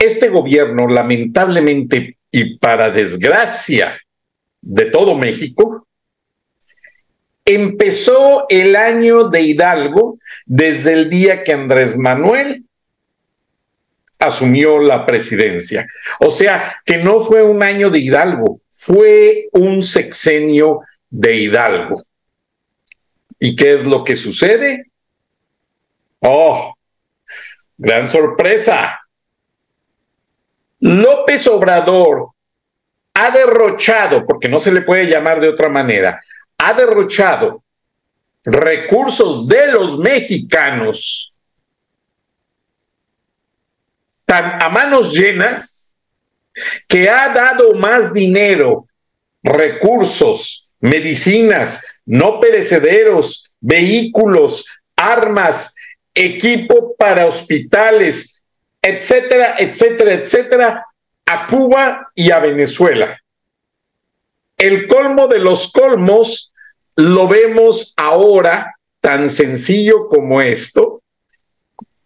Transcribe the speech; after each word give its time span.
Este 0.00 0.28
gobierno, 0.28 0.88
lamentablemente 0.88 2.16
y 2.32 2.56
para 2.56 2.90
desgracia 2.90 4.00
de 4.62 4.86
todo 4.86 5.14
México, 5.14 5.86
empezó 7.44 8.46
el 8.48 8.76
año 8.76 9.24
de 9.24 9.42
Hidalgo 9.42 10.18
desde 10.46 10.94
el 10.94 11.10
día 11.10 11.44
que 11.44 11.52
Andrés 11.52 11.98
Manuel 11.98 12.64
asumió 14.18 14.78
la 14.78 15.04
presidencia. 15.04 15.86
O 16.20 16.30
sea, 16.30 16.80
que 16.84 16.98
no 16.98 17.20
fue 17.20 17.42
un 17.42 17.62
año 17.62 17.90
de 17.90 17.98
Hidalgo, 17.98 18.60
fue 18.70 19.48
un 19.52 19.82
sexenio 19.82 20.80
de 21.10 21.36
Hidalgo. 21.36 22.02
¿Y 23.38 23.54
qué 23.54 23.74
es 23.74 23.84
lo 23.84 24.04
que 24.04 24.16
sucede? 24.16 24.86
Oh, 26.20 26.74
gran 27.76 28.08
sorpresa. 28.08 28.99
López 30.80 31.46
Obrador 31.46 32.30
ha 33.14 33.30
derrochado, 33.30 34.24
porque 34.26 34.48
no 34.48 34.60
se 34.60 34.72
le 34.72 34.82
puede 34.82 35.06
llamar 35.06 35.40
de 35.40 35.48
otra 35.48 35.68
manera, 35.68 36.22
ha 36.58 36.72
derrochado 36.72 37.62
recursos 38.44 39.46
de 39.46 39.66
los 39.72 39.98
mexicanos 39.98 41.34
a 44.26 44.68
manos 44.68 45.12
llenas 45.12 45.92
que 46.86 47.08
ha 47.08 47.30
dado 47.30 47.74
más 47.74 48.12
dinero, 48.12 48.86
recursos, 49.42 50.68
medicinas, 50.80 51.80
no 52.06 52.40
perecederos, 52.40 53.52
vehículos, 53.60 54.64
armas, 54.96 55.74
equipo 56.14 56.94
para 56.96 57.26
hospitales, 57.26 58.39
etcétera, 58.90 59.54
etcétera, 59.58 60.14
etcétera, 60.14 60.86
a 61.26 61.46
Cuba 61.46 62.10
y 62.14 62.30
a 62.30 62.40
Venezuela. 62.40 63.18
El 64.56 64.86
colmo 64.86 65.26
de 65.26 65.38
los 65.38 65.72
colmos 65.72 66.52
lo 66.96 67.28
vemos 67.28 67.94
ahora 67.96 68.74
tan 69.00 69.30
sencillo 69.30 70.08
como 70.08 70.40
esto 70.42 71.02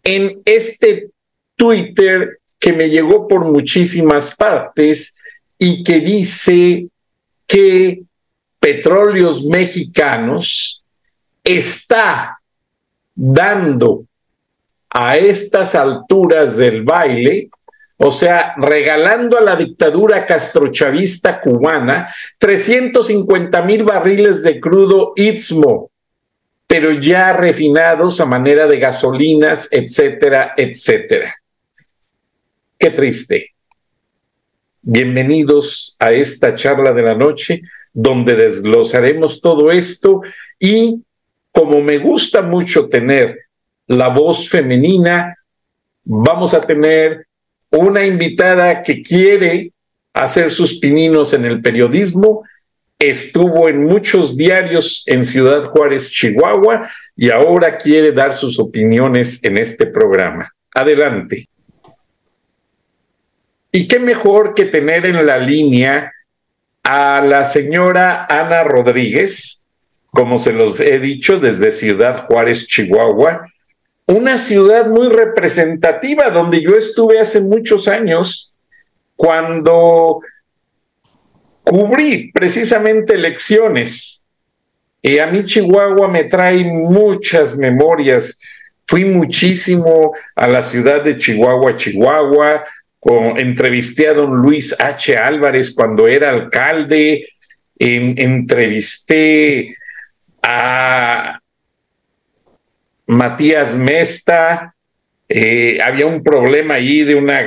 en 0.03 0.41
este 0.45 1.09
Twitter 1.55 2.39
que 2.59 2.71
me 2.71 2.89
llegó 2.89 3.27
por 3.27 3.45
muchísimas 3.45 4.33
partes 4.35 5.15
y 5.57 5.83
que 5.83 5.99
dice 5.99 6.87
que 7.47 8.03
Petróleos 8.59 9.43
Mexicanos 9.43 10.83
está 11.43 12.39
dando 13.13 14.05
a 14.97 15.17
estas 15.17 15.75
alturas 15.75 16.55
del 16.55 16.83
baile 16.83 17.49
o 17.97 18.11
sea, 18.11 18.55
regalando 18.57 19.37
a 19.37 19.41
la 19.41 19.55
dictadura 19.55 20.25
castrochavista 20.25 21.39
cubana 21.39 22.13
350 22.39 23.61
mil 23.61 23.83
barriles 23.83 24.41
de 24.41 24.59
crudo 24.59 25.13
Istmo, 25.15 25.91
pero 26.67 26.91
ya 26.91 27.31
refinados 27.31 28.19
a 28.19 28.25
manera 28.25 28.67
de 28.67 28.79
gasolinas, 28.79 29.69
etcétera, 29.71 30.53
etcétera. 30.57 31.35
Qué 32.77 32.91
triste. 32.91 33.51
Bienvenidos 34.81 35.95
a 35.97 36.11
esta 36.11 36.53
charla 36.53 36.91
de 36.91 37.01
la 37.01 37.15
noche 37.15 37.61
donde 37.93 38.35
desglosaremos 38.35 39.39
todo 39.39 39.71
esto 39.71 40.21
y 40.59 41.01
como 41.51 41.79
me 41.81 41.97
gusta 41.97 42.41
mucho 42.41 42.89
tener 42.89 43.44
la 43.87 44.09
voz 44.09 44.49
femenina, 44.49 45.35
vamos 46.03 46.53
a 46.53 46.61
tener 46.61 47.27
una 47.69 48.05
invitada 48.05 48.83
que 48.83 49.01
quiere 49.01 49.71
hacer 50.13 50.51
sus 50.51 50.79
pininos 50.79 51.33
en 51.33 51.45
el 51.45 51.61
periodismo, 51.61 52.43
estuvo 52.97 53.67
en 53.67 53.83
muchos 53.83 54.37
diarios 54.37 55.03
en 55.07 55.25
Ciudad 55.25 55.65
Juárez, 55.65 56.09
Chihuahua, 56.09 56.89
y 57.15 57.29
ahora 57.29 57.77
quiere 57.77 58.11
dar 58.11 58.33
sus 58.33 58.57
opiniones 58.59 59.39
en 59.43 59.57
este 59.57 59.85
programa. 59.85 60.51
Adelante. 60.73 61.45
Y 63.71 63.87
qué 63.87 63.99
mejor 63.99 64.53
que 64.53 64.65
tener 64.65 65.05
en 65.05 65.25
la 65.25 65.37
línea 65.37 66.13
a 66.83 67.21
la 67.21 67.43
señora 67.43 68.25
Ana 68.29 68.63
Rodríguez, 68.63 69.65
como 70.11 70.37
se 70.37 70.53
los 70.53 70.79
he 70.79 70.99
dicho, 70.99 71.39
desde 71.39 71.71
Ciudad 71.71 72.25
Juárez, 72.25 72.67
Chihuahua, 72.67 73.45
una 74.07 74.37
ciudad 74.37 74.87
muy 74.87 75.09
representativa 75.09 76.29
donde 76.29 76.61
yo 76.61 76.75
estuve 76.75 77.19
hace 77.19 77.41
muchos 77.41 77.87
años 77.87 78.53
cuando 79.15 80.19
cubrí 81.63 82.31
precisamente 82.31 83.15
elecciones. 83.15 84.23
Y 85.01 85.19
a 85.19 85.27
mí 85.27 85.45
Chihuahua 85.45 86.07
me 86.07 86.25
trae 86.25 86.63
muchas 86.63 87.57
memorias. 87.57 88.39
Fui 88.87 89.05
muchísimo 89.05 90.13
a 90.35 90.47
la 90.47 90.61
ciudad 90.61 91.03
de 91.03 91.17
Chihuahua, 91.17 91.75
Chihuahua, 91.75 92.63
entrevisté 93.37 94.07
a 94.07 94.13
don 94.13 94.35
Luis 94.35 94.75
H. 94.79 95.17
Álvarez 95.17 95.73
cuando 95.73 96.07
era 96.07 96.29
alcalde, 96.29 97.27
entrevisté 97.77 99.75
a, 100.41 101.39
Matías 103.07 103.77
Mesta, 103.77 104.75
eh, 105.27 105.79
había 105.83 106.05
un 106.05 106.23
problema 106.23 106.75
ahí 106.75 107.03
de 107.03 107.15
una, 107.15 107.41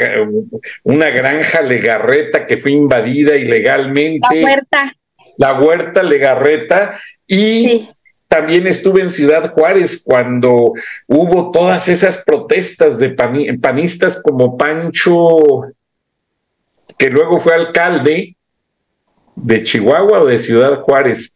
una 0.82 1.10
granja 1.10 1.62
legarreta 1.62 2.46
que 2.46 2.58
fue 2.58 2.72
invadida 2.72 3.36
ilegalmente. 3.36 4.40
La 4.40 4.44
huerta. 4.44 4.92
La 5.36 5.60
huerta 5.60 6.02
legarreta. 6.02 7.00
Y 7.26 7.88
también 8.26 8.66
estuve 8.66 9.02
en 9.02 9.10
Ciudad 9.10 9.52
Juárez 9.52 10.02
cuando 10.04 10.72
hubo 11.06 11.50
todas 11.52 11.88
esas 11.88 12.24
protestas 12.24 12.98
de 12.98 13.10
panistas 13.10 14.20
como 14.22 14.56
Pancho, 14.56 15.62
que 16.98 17.08
luego 17.08 17.38
fue 17.38 17.54
alcalde 17.54 18.36
de 19.36 19.62
Chihuahua 19.62 20.22
o 20.22 20.26
de 20.26 20.38
Ciudad 20.38 20.80
Juárez. 20.80 21.34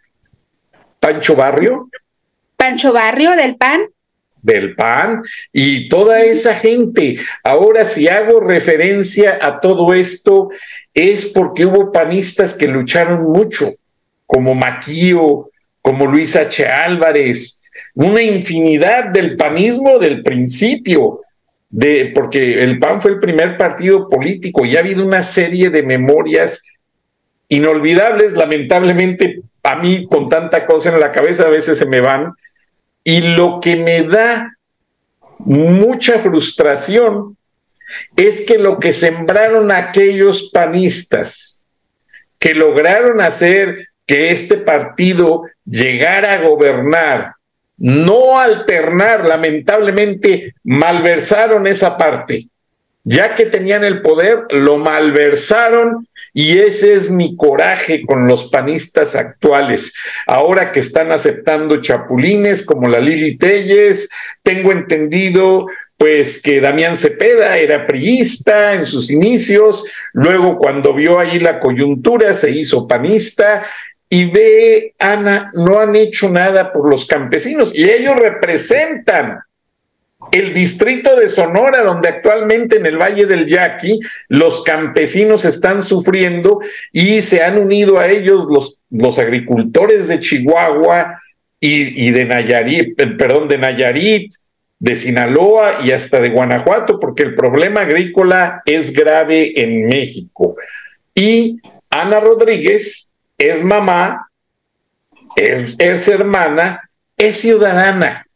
Pancho 0.98 1.36
Barrio. 1.36 1.88
Pancho 2.56 2.92
Barrio 2.92 3.32
del 3.32 3.56
PAN 3.56 3.91
del 4.42 4.74
PAN 4.74 5.22
y 5.52 5.88
toda 5.88 6.22
esa 6.22 6.54
gente. 6.54 7.16
Ahora, 7.42 7.84
si 7.84 8.08
hago 8.08 8.40
referencia 8.40 9.38
a 9.40 9.60
todo 9.60 9.94
esto, 9.94 10.50
es 10.92 11.26
porque 11.26 11.64
hubo 11.64 11.92
panistas 11.92 12.52
que 12.52 12.66
lucharon 12.66 13.22
mucho, 13.22 13.70
como 14.26 14.54
Maquío, 14.54 15.48
como 15.80 16.06
Luis 16.06 16.36
H. 16.36 16.66
Álvarez, 16.66 17.62
una 17.94 18.22
infinidad 18.22 19.06
del 19.06 19.36
panismo 19.36 19.98
del 19.98 20.22
principio, 20.22 21.20
de, 21.70 22.12
porque 22.14 22.62
el 22.62 22.78
PAN 22.78 23.00
fue 23.00 23.12
el 23.12 23.20
primer 23.20 23.56
partido 23.56 24.08
político 24.08 24.66
y 24.66 24.76
ha 24.76 24.80
habido 24.80 25.04
una 25.06 25.22
serie 25.22 25.70
de 25.70 25.82
memorias 25.82 26.60
inolvidables, 27.48 28.32
lamentablemente 28.32 29.40
a 29.62 29.76
mí 29.76 30.06
con 30.06 30.28
tanta 30.28 30.66
cosa 30.66 30.90
en 30.90 31.00
la 31.00 31.12
cabeza 31.12 31.46
a 31.46 31.50
veces 31.50 31.78
se 31.78 31.86
me 31.86 32.00
van, 32.00 32.32
y 33.04 33.20
lo 33.20 33.60
que 33.60 33.76
me 33.76 34.02
da 34.02 34.56
mucha 35.38 36.18
frustración 36.18 37.36
es 38.16 38.40
que 38.42 38.58
lo 38.58 38.78
que 38.78 38.92
sembraron 38.92 39.70
aquellos 39.70 40.50
panistas 40.52 41.64
que 42.38 42.54
lograron 42.54 43.20
hacer 43.20 43.88
que 44.06 44.30
este 44.30 44.56
partido 44.56 45.42
llegara 45.64 46.34
a 46.34 46.38
gobernar 46.38 47.34
no 47.82 48.38
alternar, 48.38 49.24
lamentablemente 49.24 50.54
malversaron 50.62 51.66
esa 51.66 51.96
parte. 51.96 52.48
Ya 53.04 53.34
que 53.34 53.46
tenían 53.46 53.84
el 53.84 54.00
poder, 54.00 54.44
lo 54.50 54.76
malversaron 54.76 56.06
y 56.32 56.58
ese 56.58 56.94
es 56.94 57.10
mi 57.10 57.36
coraje 57.36 58.04
con 58.06 58.26
los 58.26 58.44
panistas 58.44 59.16
actuales. 59.16 59.92
Ahora 60.26 60.70
que 60.70 60.80
están 60.80 61.10
aceptando 61.12 61.80
chapulines 61.80 62.62
como 62.62 62.88
la 62.88 63.00
Lili 63.00 63.36
Telles, 63.36 64.08
tengo 64.42 64.72
entendido 64.72 65.66
pues 65.96 66.40
que 66.42 66.60
Damián 66.60 66.96
Cepeda 66.96 67.56
era 67.58 67.86
priista 67.86 68.74
en 68.74 68.86
sus 68.86 69.08
inicios, 69.08 69.84
luego 70.12 70.56
cuando 70.56 70.94
vio 70.94 71.20
ahí 71.20 71.38
la 71.38 71.60
coyuntura 71.60 72.34
se 72.34 72.50
hizo 72.50 72.88
panista 72.88 73.64
y 74.08 74.24
ve, 74.24 74.94
Ana, 74.98 75.50
no 75.54 75.78
han 75.78 75.94
hecho 75.94 76.28
nada 76.28 76.72
por 76.72 76.90
los 76.90 77.06
campesinos 77.06 77.72
y 77.72 77.88
ellos 77.88 78.14
representan 78.16 79.38
el 80.32 80.54
distrito 80.54 81.14
de 81.14 81.28
Sonora, 81.28 81.82
donde 81.82 82.08
actualmente 82.08 82.78
en 82.78 82.86
el 82.86 82.96
Valle 82.96 83.26
del 83.26 83.46
Yaqui 83.46 84.00
los 84.28 84.62
campesinos 84.64 85.44
están 85.44 85.82
sufriendo 85.82 86.60
y 86.90 87.20
se 87.20 87.42
han 87.42 87.58
unido 87.58 87.98
a 87.98 88.08
ellos 88.08 88.46
los, 88.48 88.78
los 88.90 89.18
agricultores 89.18 90.08
de 90.08 90.20
Chihuahua 90.20 91.20
y, 91.60 92.08
y 92.08 92.10
de 92.10 92.24
Nayarit, 92.24 92.96
perdón, 92.96 93.46
de 93.46 93.58
Nayarit, 93.58 94.32
de 94.78 94.94
Sinaloa 94.96 95.80
y 95.84 95.92
hasta 95.92 96.18
de 96.18 96.30
Guanajuato, 96.30 96.98
porque 96.98 97.22
el 97.22 97.34
problema 97.34 97.82
agrícola 97.82 98.62
es 98.64 98.92
grave 98.92 99.52
en 99.62 99.86
México. 99.86 100.56
Y 101.14 101.60
Ana 101.90 102.20
Rodríguez 102.20 103.12
es 103.36 103.62
mamá, 103.62 104.28
es, 105.36 105.76
es 105.78 106.08
hermana, 106.08 106.80
es 107.16 107.36
ciudadana. 107.36 108.26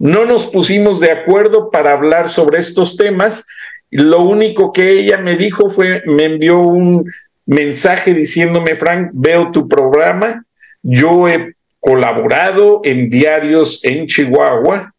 No 0.00 0.24
nos 0.24 0.46
pusimos 0.46 0.98
de 0.98 1.10
acuerdo 1.10 1.70
para 1.70 1.92
hablar 1.92 2.30
sobre 2.30 2.58
estos 2.58 2.96
temas. 2.96 3.46
Lo 3.90 4.20
único 4.20 4.72
que 4.72 4.92
ella 4.92 5.18
me 5.18 5.36
dijo 5.36 5.68
fue, 5.68 6.02
me 6.06 6.24
envió 6.24 6.58
un 6.58 7.04
mensaje 7.44 8.14
diciéndome, 8.14 8.76
Frank, 8.76 9.10
veo 9.12 9.50
tu 9.52 9.68
programa. 9.68 10.46
Yo 10.82 11.28
he 11.28 11.54
colaborado 11.80 12.80
en 12.82 13.10
diarios 13.10 13.80
en 13.82 14.06
Chihuahua 14.06 14.94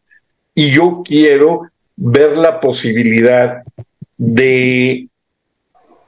y 0.53 0.69
yo 0.69 1.01
quiero 1.03 1.71
ver 1.95 2.37
la 2.37 2.59
posibilidad 2.59 3.63
de 4.19 5.07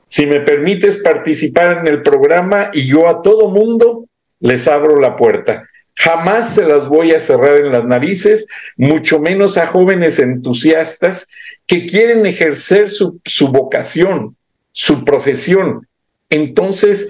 si 0.07 0.27
me 0.27 0.41
permites 0.41 0.97
participar 0.97 1.79
en 1.79 1.87
el 1.87 2.03
programa 2.03 2.69
y 2.71 2.85
yo 2.85 3.07
a 3.07 3.23
todo 3.23 3.49
mundo 3.49 4.05
les 4.39 4.67
abro 4.67 4.99
la 4.99 5.15
puerta. 5.15 5.67
Jamás 5.95 6.55
se 6.55 6.65
las 6.65 6.87
voy 6.87 7.11
a 7.11 7.19
cerrar 7.19 7.57
en 7.57 7.71
las 7.71 7.85
narices, 7.85 8.47
mucho 8.77 9.19
menos 9.19 9.57
a 9.57 9.67
jóvenes 9.67 10.19
entusiastas 10.19 11.27
que 11.67 11.85
quieren 11.85 12.25
ejercer 12.25 12.89
su, 12.89 13.19
su 13.23 13.49
vocación, 13.49 14.35
su 14.71 15.05
profesión. 15.05 15.87
Entonces, 16.29 17.09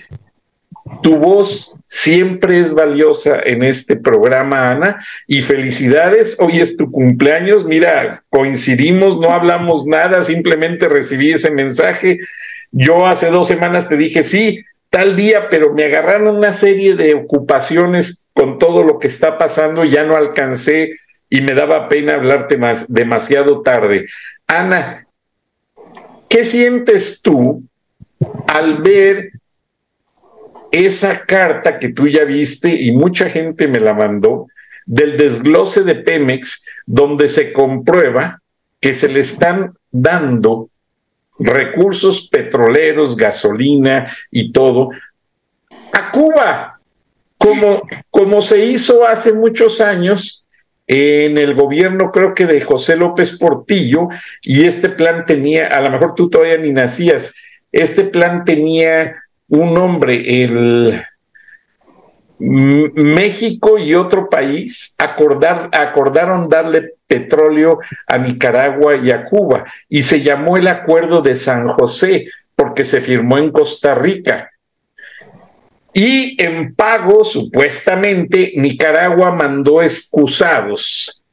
tu 1.01 1.17
voz 1.17 1.75
siempre 1.87 2.59
es 2.59 2.73
valiosa 2.73 3.39
en 3.43 3.63
este 3.63 3.95
programa, 3.95 4.69
Ana, 4.69 5.05
y 5.27 5.41
felicidades. 5.41 6.35
Hoy 6.39 6.59
es 6.59 6.75
tu 6.75 6.91
cumpleaños. 6.91 7.65
Mira, 7.65 8.23
coincidimos, 8.29 9.19
no 9.19 9.29
hablamos 9.31 9.85
nada, 9.85 10.23
simplemente 10.23 10.89
recibí 10.89 11.31
ese 11.31 11.51
mensaje. 11.51 12.19
Yo 12.71 13.05
hace 13.05 13.27
dos 13.27 13.47
semanas 13.47 13.87
te 13.87 13.95
dije, 13.95 14.23
sí, 14.23 14.63
tal 14.89 15.15
día, 15.15 15.47
pero 15.49 15.73
me 15.73 15.85
agarraron 15.85 16.35
una 16.35 16.51
serie 16.51 16.95
de 16.95 17.13
ocupaciones 17.13 18.22
con 18.33 18.59
todo 18.59 18.83
lo 18.83 18.99
que 18.99 19.07
está 19.07 19.37
pasando, 19.37 19.85
ya 19.85 20.03
no 20.03 20.15
alcancé 20.15 20.99
y 21.29 21.41
me 21.41 21.53
daba 21.53 21.89
pena 21.89 22.15
hablarte 22.15 22.57
más 22.57 22.91
demasiado 22.91 23.61
tarde. 23.61 24.07
Ana, 24.47 25.07
¿qué 26.29 26.43
sientes 26.43 27.21
tú 27.21 27.63
al 28.47 28.81
ver 28.81 29.31
esa 30.71 31.25
carta 31.25 31.77
que 31.77 31.89
tú 31.89 32.07
ya 32.07 32.25
viste 32.25 32.69
y 32.69 32.91
mucha 32.91 33.29
gente 33.29 33.67
me 33.67 33.79
la 33.79 33.93
mandó 33.93 34.47
del 34.85 35.17
desglose 35.17 35.83
de 35.83 35.95
Pemex, 35.95 36.65
donde 36.85 37.27
se 37.27 37.53
comprueba 37.53 38.41
que 38.79 38.93
se 38.93 39.07
le 39.07 39.21
están 39.21 39.73
dando 39.91 40.69
recursos 41.39 42.27
petroleros, 42.27 43.15
gasolina 43.15 44.11
y 44.29 44.51
todo, 44.51 44.89
a 45.93 46.11
Cuba, 46.11 46.72
como, 47.43 47.81
como 48.09 48.41
se 48.41 48.65
hizo 48.65 49.05
hace 49.05 49.33
muchos 49.33 49.81
años 49.81 50.45
en 50.87 51.37
el 51.37 51.55
gobierno, 51.55 52.09
creo 52.09 52.33
que 52.33 52.45
de 52.45 52.61
José 52.61 52.95
López 52.95 53.37
Portillo, 53.37 54.07
y 54.41 54.63
este 54.63 54.87
plan 54.87 55.25
tenía, 55.25 55.67
a 55.67 55.81
lo 55.81 55.91
mejor 55.91 56.15
tú 56.15 56.29
todavía 56.29 56.57
ni 56.57 56.71
nacías, 56.71 57.33
este 57.73 58.05
plan 58.05 58.45
tenía 58.45 59.13
un 59.49 59.73
nombre, 59.73 60.43
el 60.43 61.03
México 62.39 63.77
y 63.77 63.93
otro 63.93 64.29
país 64.29 64.95
acordar, 64.97 65.69
acordaron 65.73 66.47
darle 66.47 66.93
petróleo 67.07 67.79
a 68.07 68.17
Nicaragua 68.17 68.95
y 68.95 69.11
a 69.11 69.25
Cuba 69.25 69.65
y 69.87 70.03
se 70.03 70.21
llamó 70.21 70.57
el 70.57 70.67
Acuerdo 70.67 71.21
de 71.21 71.35
San 71.35 71.67
José 71.67 72.27
porque 72.55 72.83
se 72.83 73.01
firmó 73.01 73.37
en 73.37 73.51
Costa 73.51 73.95
Rica. 73.95 74.52
Y 75.93 76.41
en 76.43 76.73
pago, 76.75 77.23
supuestamente, 77.23 78.53
Nicaragua 78.55 79.31
mandó 79.31 79.81
excusados 79.81 81.23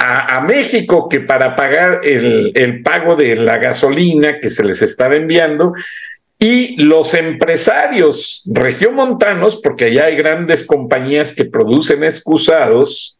a, 0.00 0.40
México 0.42 1.08
que 1.08 1.20
para 1.20 1.56
pagar 1.56 2.00
el, 2.04 2.52
el, 2.54 2.82
pago 2.82 3.16
de 3.16 3.34
la 3.34 3.58
gasolina 3.58 4.38
que 4.40 4.50
se 4.50 4.62
les 4.62 4.80
estaba 4.82 5.16
enviando, 5.16 5.72
y 6.38 6.80
los 6.82 7.14
empresarios 7.14 8.42
regiomontanos, 8.46 9.56
porque 9.56 9.86
allá 9.86 10.04
hay 10.04 10.16
grandes 10.16 10.64
compañías 10.64 11.32
que 11.32 11.44
producen 11.44 12.04
excusados, 12.04 13.18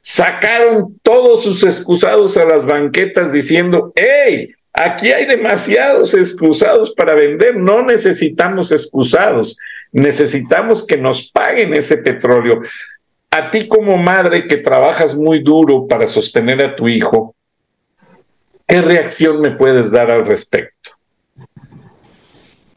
sacaron 0.00 0.98
todos 1.02 1.42
sus 1.42 1.62
excusados 1.62 2.36
a 2.38 2.46
las 2.46 2.64
banquetas 2.64 3.32
diciendo, 3.32 3.92
hey, 3.94 4.54
aquí 4.74 5.12
hay 5.12 5.24
demasiados 5.24 6.12
excusados 6.14 6.92
para 6.94 7.14
vender, 7.14 7.56
no 7.56 7.82
necesitamos 7.82 8.72
excusados, 8.72 9.56
necesitamos 9.92 10.84
que 10.84 10.98
nos 10.98 11.30
paguen 11.30 11.72
ese 11.74 11.96
petróleo. 11.96 12.60
A 13.30 13.50
ti 13.50 13.68
como 13.68 13.96
madre 13.96 14.46
que 14.46 14.58
trabajas 14.58 15.14
muy 15.14 15.42
duro 15.42 15.86
para 15.86 16.08
sostener 16.08 16.62
a 16.62 16.76
tu 16.76 16.88
hijo, 16.88 17.34
¿qué 18.66 18.82
reacción 18.82 19.40
me 19.40 19.52
puedes 19.52 19.90
dar 19.92 20.10
al 20.10 20.26
respecto? 20.26 20.90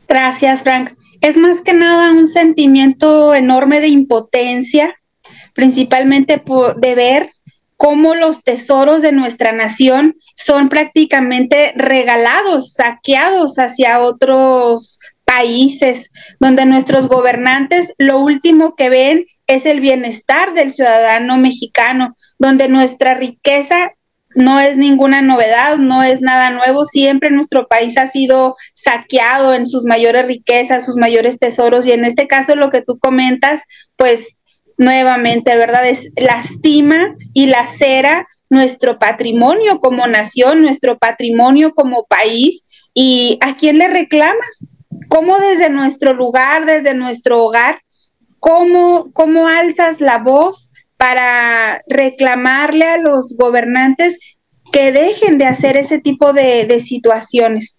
Gracias, 0.07 0.61
Frank. 0.61 0.91
Es 1.21 1.35
más 1.35 1.61
que 1.61 1.73
nada 1.73 2.11
un 2.11 2.27
sentimiento 2.27 3.33
enorme 3.33 3.81
de 3.81 3.87
impotencia, 3.87 4.95
principalmente 5.53 6.37
por, 6.37 6.75
de 6.79 6.95
ver 6.95 7.29
cómo 7.77 8.15
los 8.15 8.43
tesoros 8.43 9.01
de 9.01 9.11
nuestra 9.11 9.51
nación 9.51 10.15
son 10.35 10.67
prácticamente 10.67 11.73
regalados, 11.75 12.73
saqueados 12.73 13.59
hacia 13.59 14.01
otros 14.01 14.99
países, 15.23 16.09
donde 16.39 16.65
nuestros 16.65 17.07
gobernantes 17.07 17.93
lo 17.97 18.19
último 18.19 18.75
que 18.75 18.89
ven 18.89 19.25
es 19.45 19.65
el 19.65 19.79
bienestar 19.79 20.53
del 20.53 20.73
ciudadano 20.73 21.37
mexicano, 21.37 22.15
donde 22.39 22.67
nuestra 22.67 23.13
riqueza 23.13 23.91
no 24.35 24.59
es 24.59 24.77
ninguna 24.77 25.21
novedad, 25.21 25.77
no 25.77 26.03
es 26.03 26.21
nada 26.21 26.51
nuevo. 26.51 26.85
Siempre 26.85 27.31
nuestro 27.31 27.67
país 27.67 27.97
ha 27.97 28.07
sido 28.07 28.55
saqueado 28.75 29.53
en 29.53 29.67
sus 29.67 29.83
mayores 29.85 30.27
riquezas, 30.27 30.85
sus 30.85 30.95
mayores 30.95 31.39
tesoros 31.39 31.87
y 31.87 31.91
en 31.91 32.05
este 32.05 32.27
caso 32.27 32.55
lo 32.55 32.69
que 32.69 32.81
tú 32.81 32.99
comentas, 32.99 33.61
pues 33.95 34.36
nuevamente, 34.77 35.55
¿verdad? 35.55 35.87
Es 35.87 36.09
lastima 36.15 37.15
y 37.33 37.47
lacera 37.47 38.27
nuestro 38.49 38.97
patrimonio 38.99 39.79
como 39.79 40.07
nación, 40.07 40.61
nuestro 40.61 40.97
patrimonio 40.97 41.73
como 41.73 42.05
país 42.05 42.63
y 42.93 43.37
a 43.41 43.55
quién 43.55 43.77
le 43.77 43.87
reclamas? 43.87 44.69
¿Cómo 45.09 45.37
desde 45.37 45.69
nuestro 45.69 46.13
lugar, 46.13 46.65
desde 46.65 46.93
nuestro 46.93 47.43
hogar, 47.43 47.81
cómo, 48.39 49.11
cómo 49.13 49.47
alzas 49.47 50.01
la 50.01 50.17
voz 50.17 50.71
para 50.97 51.81
reclamarle 51.87 52.85
a 52.85 52.97
los 52.97 53.35
gobernantes 53.37 54.19
que 54.71 54.91
dejen 54.91 55.37
de 55.37 55.45
hacer 55.45 55.77
ese 55.77 55.99
tipo 55.99 56.33
de, 56.33 56.81
situaciones. 56.81 57.77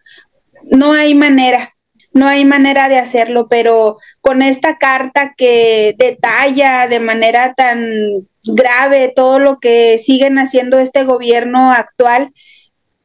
No 0.65 0.93
hay 0.93 1.15
manera, 1.15 1.71
no 2.13 2.27
hay 2.27 2.45
manera 2.45 2.89
de 2.89 2.99
hacerlo, 2.99 3.49
pero 3.49 3.97
con 4.21 4.43
esta 4.43 4.79
carta 4.79 5.35
que 5.37 5.95
detalla 5.99 6.87
de 6.89 7.01
manera 7.01 7.55
tan 7.55 7.85
grave 8.45 9.13
todo 9.15 9.39
lo 9.39 9.59
que 9.59 9.99
siguen 9.99 10.39
haciendo 10.39 10.79
este 10.79 11.05
gobierno 11.05 11.73
actual, 11.73 12.33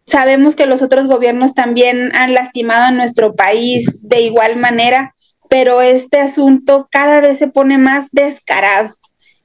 sabemos 0.05 0.55
que 0.55 0.65
los 0.65 0.81
otros 0.81 1.07
gobiernos 1.07 1.53
también 1.53 2.15
han 2.15 2.33
lastimado 2.33 2.85
a 2.85 2.91
nuestro 2.91 3.35
país 3.35 4.07
de 4.07 4.21
igual 4.21 4.57
manera, 4.57 5.15
pero 5.49 5.81
este 5.81 6.19
asunto 6.19 6.87
cada 6.91 7.21
vez 7.21 7.37
se 7.37 7.47
pone 7.47 7.77
más 7.77 8.07
descarado. 8.11 8.95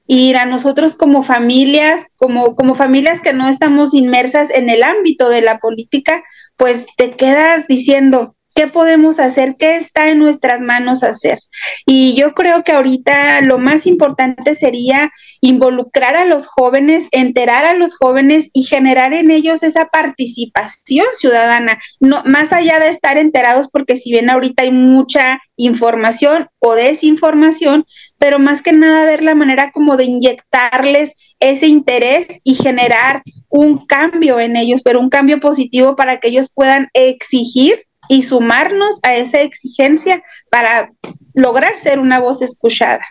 Y 0.07 0.35
a 0.35 0.47
nosotros 0.47 0.95
como 0.95 1.23
familias, 1.23 2.07
como, 2.17 2.57
como 2.57 2.75
familias 2.75 3.21
que 3.21 3.35
no 3.35 3.51
estamos 3.51 3.93
inmersas 3.93 4.49
en 4.49 4.71
el 4.71 4.83
ámbito 4.83 5.29
de 5.29 5.43
la 5.43 5.59
política, 5.59 6.25
pues 6.57 6.87
te 6.97 7.11
quedas 7.11 7.69
diciendo, 7.69 8.35
¿Qué 8.59 8.67
podemos 8.67 9.21
hacer? 9.21 9.55
¿Qué 9.57 9.77
está 9.77 10.09
en 10.09 10.19
nuestras 10.19 10.61
manos 10.61 11.05
hacer? 11.05 11.39
Y 11.87 12.17
yo 12.17 12.35
creo 12.35 12.65
que 12.65 12.73
ahorita 12.73 13.41
lo 13.43 13.59
más 13.59 13.87
importante 13.87 14.57
sería 14.57 15.13
involucrar 15.41 16.17
a 16.17 16.25
los 16.25 16.49
jóvenes, 16.49 17.07
enterar 17.13 17.65
a 17.65 17.75
los 17.75 17.95
jóvenes 17.97 18.51
y 18.53 18.65
generar 18.65 19.13
en 19.13 19.31
ellos 19.31 19.63
esa 19.63 19.87
participación 19.87 21.07
ciudadana, 21.17 21.79
no 22.01 22.25
más 22.25 22.53
allá 22.53 22.81
de 22.81 22.89
estar 22.89 23.17
enterados 23.17 23.69
porque 23.73 23.97
si 23.97 24.11
bien 24.11 24.29
ahorita 24.29 24.65
hay 24.65 24.73
mucha 24.73 25.41
información 25.55 26.49
o 26.59 26.75
desinformación, 26.75 27.85
pero 28.19 28.41
más 28.41 28.63
que 28.63 28.73
nada 28.73 29.05
ver 29.05 29.23
la 29.23 29.37
manera 29.37 29.71
como 29.71 29.97
de 29.97 30.07
inyectarles 30.07 31.13
ese 31.39 31.69
interés 31.69 32.27
y 32.43 32.57
generar 32.57 33.23
un 33.49 33.87
cambio 33.87 34.41
en 34.41 34.57
ellos, 34.57 34.81
pero 34.83 34.99
un 34.99 35.11
cambio 35.11 35.39
positivo 35.39 35.95
para 35.95 36.19
que 36.19 36.27
ellos 36.27 36.51
puedan 36.53 36.89
exigir 36.93 37.85
y 38.09 38.23
sumarnos 38.23 38.99
a 39.03 39.17
esa 39.17 39.41
exigencia 39.41 40.23
para 40.51 40.91
lograr 41.35 41.79
ser 41.79 41.99
una 41.99 42.19
voz 42.19 42.43
escuchada. 42.43 43.05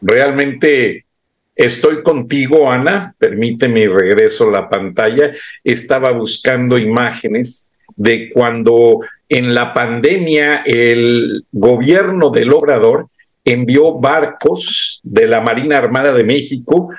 Realmente 0.00 1.06
estoy 1.54 2.02
contigo, 2.02 2.70
Ana. 2.70 3.14
Permíteme 3.18 3.88
regreso 3.88 4.48
a 4.48 4.52
la 4.52 4.68
pantalla. 4.68 5.32
Estaba 5.62 6.10
buscando 6.12 6.76
imágenes 6.76 7.70
de 7.96 8.28
cuando 8.30 9.00
en 9.28 9.54
la 9.54 9.72
pandemia 9.72 10.62
el 10.64 11.44
gobierno 11.52 12.30
del 12.30 12.52
Obrador 12.52 13.08
envió 13.44 13.94
barcos 13.94 15.00
de 15.02 15.26
la 15.26 15.40
Marina 15.40 15.78
Armada 15.78 16.12
de 16.12 16.24
México 16.24 16.90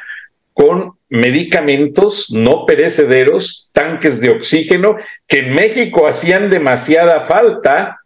con 0.55 0.93
medicamentos 1.09 2.31
no 2.31 2.65
perecederos, 2.65 3.69
tanques 3.73 4.21
de 4.21 4.29
oxígeno, 4.29 4.95
que 5.27 5.39
en 5.39 5.53
México 5.53 6.07
hacían 6.07 6.49
demasiada 6.49 7.19
falta 7.19 7.99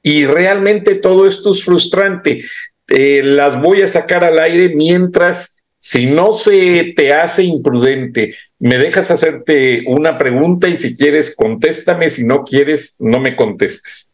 y 0.00 0.24
realmente 0.24 0.94
todo 0.94 1.26
esto 1.26 1.52
es 1.52 1.64
frustrante. 1.64 2.44
Eh, 2.86 3.22
las 3.24 3.60
voy 3.60 3.82
a 3.82 3.88
sacar 3.88 4.24
al 4.24 4.38
aire 4.38 4.72
mientras, 4.72 5.56
si 5.78 6.06
no 6.06 6.30
se 6.30 6.94
te 6.96 7.12
hace 7.12 7.42
imprudente, 7.42 8.36
me 8.60 8.78
dejas 8.78 9.10
hacerte 9.10 9.82
una 9.88 10.16
pregunta 10.16 10.68
y 10.68 10.76
si 10.76 10.96
quieres 10.96 11.34
contéstame, 11.34 12.08
si 12.08 12.24
no 12.24 12.44
quieres, 12.44 12.94
no 13.00 13.18
me 13.18 13.34
contestes. 13.34 14.12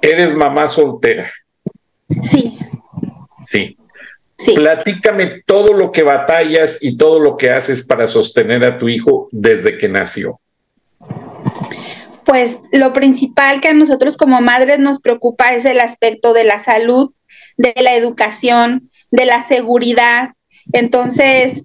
¿Eres 0.00 0.34
mamá 0.34 0.68
soltera? 0.68 1.30
Sí. 2.30 2.56
Sí. 3.44 3.76
Platícame 4.54 5.42
todo 5.46 5.72
lo 5.72 5.92
que 5.92 6.02
batallas 6.02 6.78
y 6.80 6.96
todo 6.96 7.20
lo 7.20 7.36
que 7.36 7.50
haces 7.50 7.84
para 7.84 8.06
sostener 8.06 8.64
a 8.64 8.78
tu 8.78 8.88
hijo 8.88 9.28
desde 9.30 9.78
que 9.78 9.88
nació. 9.88 10.40
Pues 12.24 12.58
lo 12.72 12.92
principal 12.92 13.60
que 13.60 13.68
a 13.68 13.74
nosotros 13.74 14.16
como 14.16 14.40
madres 14.40 14.78
nos 14.78 15.00
preocupa 15.00 15.54
es 15.54 15.64
el 15.64 15.80
aspecto 15.80 16.32
de 16.32 16.44
la 16.44 16.58
salud, 16.58 17.12
de 17.56 17.74
la 17.82 17.94
educación, 17.94 18.90
de 19.10 19.26
la 19.26 19.42
seguridad. 19.42 20.30
Entonces, 20.72 21.64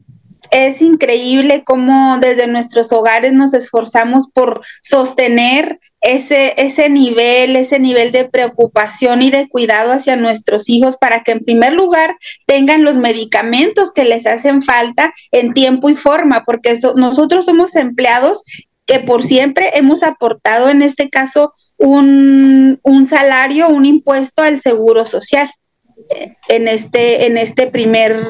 es 0.52 0.82
increíble 0.82 1.64
cómo 1.66 2.18
desde 2.20 2.48
nuestros 2.48 2.92
hogares 2.92 3.34
nos 3.34 3.54
esforzamos 3.54 4.30
por 4.34 4.62
sostener 4.82 5.80
ese, 6.02 6.54
ese 6.58 6.90
nivel, 6.90 7.56
ese 7.56 7.80
nivel 7.80 8.12
de 8.12 8.26
preocupación 8.26 9.22
y 9.22 9.32
de 9.32 9.50
cuidado 9.50 9.92
hacia 9.92 10.16
nuestros 10.16 10.70
hijos 10.70 10.98
para 10.98 11.24
que 11.24 11.32
en 11.34 11.44
primer 11.44 11.74
lugar 11.74 12.16
tengan 12.46 12.84
los 12.84 12.98
medicamentos 12.98 13.92
que 13.92 14.04
les 14.04 14.26
hacen 14.26 14.62
falta 14.62 15.14
en 15.32 15.54
tiempo 15.54 15.90
y 15.90 15.96
forma, 15.96 16.44
porque 16.46 16.78
nosotros 16.96 17.46
somos 17.46 17.76
empleados 17.76 18.44
que 18.86 19.00
por 19.00 19.24
siempre 19.24 19.72
hemos 19.78 20.02
aportado 20.02 20.70
en 20.70 20.82
este 20.82 21.10
caso 21.10 21.52
un, 21.78 22.80
un 22.84 23.08
salario, 23.08 23.68
un 23.68 23.86
impuesto 23.86 24.42
al 24.42 24.62
seguro 24.62 25.06
social 25.06 25.50
en 26.48 26.68
este, 26.68 27.26
en 27.26 27.38
este 27.38 27.68
primer 27.68 28.24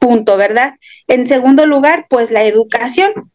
punto, 0.00 0.36
¿verdad? 0.36 0.74
En 1.08 1.26
segundo 1.26 1.66
lugar, 1.66 2.06
pues 2.08 2.30
la 2.30 2.44
educación. 2.44 3.30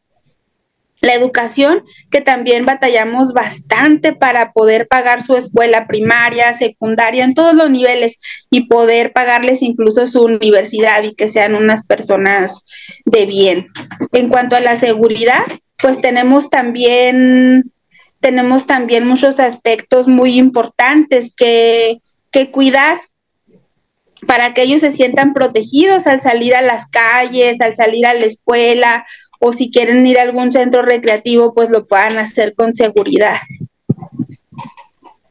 La 1.01 1.13
educación, 1.13 1.83
que 2.11 2.19
también 2.19 2.65
batallamos 2.65 3.31
bastante 3.31 4.11
para 4.11 4.51
poder 4.51 4.85
pagar 4.85 5.23
su 5.23 5.37
escuela 5.37 5.87
primaria, 5.87 6.53
secundaria, 6.55 7.23
en 7.23 7.33
todos 7.33 7.55
los 7.55 7.69
niveles 7.69 8.19
y 8.49 8.67
poder 8.67 9.13
pagarles 9.13 9.61
incluso 9.61 10.07
su 10.07 10.23
universidad 10.23 11.03
y 11.03 11.15
que 11.15 11.29
sean 11.29 11.55
unas 11.55 11.85
personas 11.85 12.65
de 13.05 13.25
bien. 13.25 13.67
En 14.11 14.27
cuanto 14.27 14.57
a 14.57 14.59
la 14.59 14.75
seguridad, 14.75 15.45
pues 15.77 16.01
tenemos 16.01 16.49
también, 16.49 17.71
tenemos 18.19 18.67
también 18.67 19.07
muchos 19.07 19.39
aspectos 19.39 20.09
muy 20.09 20.37
importantes 20.37 21.33
que, 21.33 22.01
que 22.29 22.51
cuidar 22.51 22.99
para 24.27 24.53
que 24.53 24.63
ellos 24.63 24.81
se 24.81 24.91
sientan 24.91 25.33
protegidos 25.33 26.07
al 26.07 26.21
salir 26.21 26.55
a 26.55 26.61
las 26.61 26.87
calles, 26.87 27.61
al 27.61 27.75
salir 27.75 28.05
a 28.05 28.13
la 28.13 28.25
escuela 28.25 29.05
o 29.39 29.53
si 29.53 29.71
quieren 29.71 30.05
ir 30.05 30.19
a 30.19 30.23
algún 30.23 30.51
centro 30.51 30.81
recreativo, 30.81 31.53
pues 31.53 31.69
lo 31.69 31.85
puedan 31.85 32.17
hacer 32.17 32.53
con 32.53 32.75
seguridad. 32.75 33.37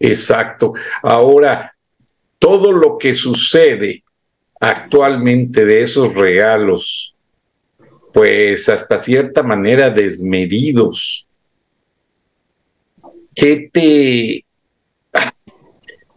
Exacto. 0.00 0.72
Ahora, 1.02 1.74
todo 2.38 2.72
lo 2.72 2.96
que 2.96 3.12
sucede 3.14 4.02
actualmente 4.60 5.64
de 5.64 5.82
esos 5.82 6.14
regalos, 6.14 7.14
pues 8.12 8.68
hasta 8.68 8.98
cierta 8.98 9.42
manera 9.42 9.90
desmedidos, 9.90 11.26
¿qué 13.34 13.68
te... 13.72 14.44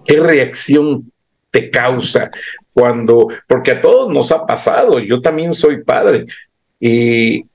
¿Qué 0.04 0.20
reacción 0.20 1.12
te 1.51 1.70
causa? 1.70 2.32
Cuando, 2.74 3.28
porque 3.48 3.72
a 3.72 3.82
todos 3.82 4.13
nos 4.13 4.32
ha 4.32 4.46
pasado, 4.46 5.00
yo 5.00 5.22
también 5.22 5.54
soy 5.54 5.84
padre, 5.84 6.25
y 6.80 7.46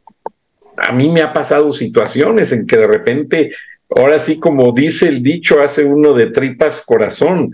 a 0.77 0.93
mí 0.93 1.09
me 1.09 1.23
ha 1.23 1.33
pasado 1.33 1.73
situaciones 1.73 2.53
en 2.53 2.67
que 2.67 2.77
de 2.77 2.87
repente, 2.87 3.53
ahora 3.97 4.19
sí 4.19 4.39
como 4.39 4.73
dice 4.73 5.09
el 5.09 5.23
dicho, 5.23 5.61
hace 5.61 5.85
uno 5.85 6.13
de 6.13 6.31
tripas 6.31 6.83
corazón, 6.83 7.53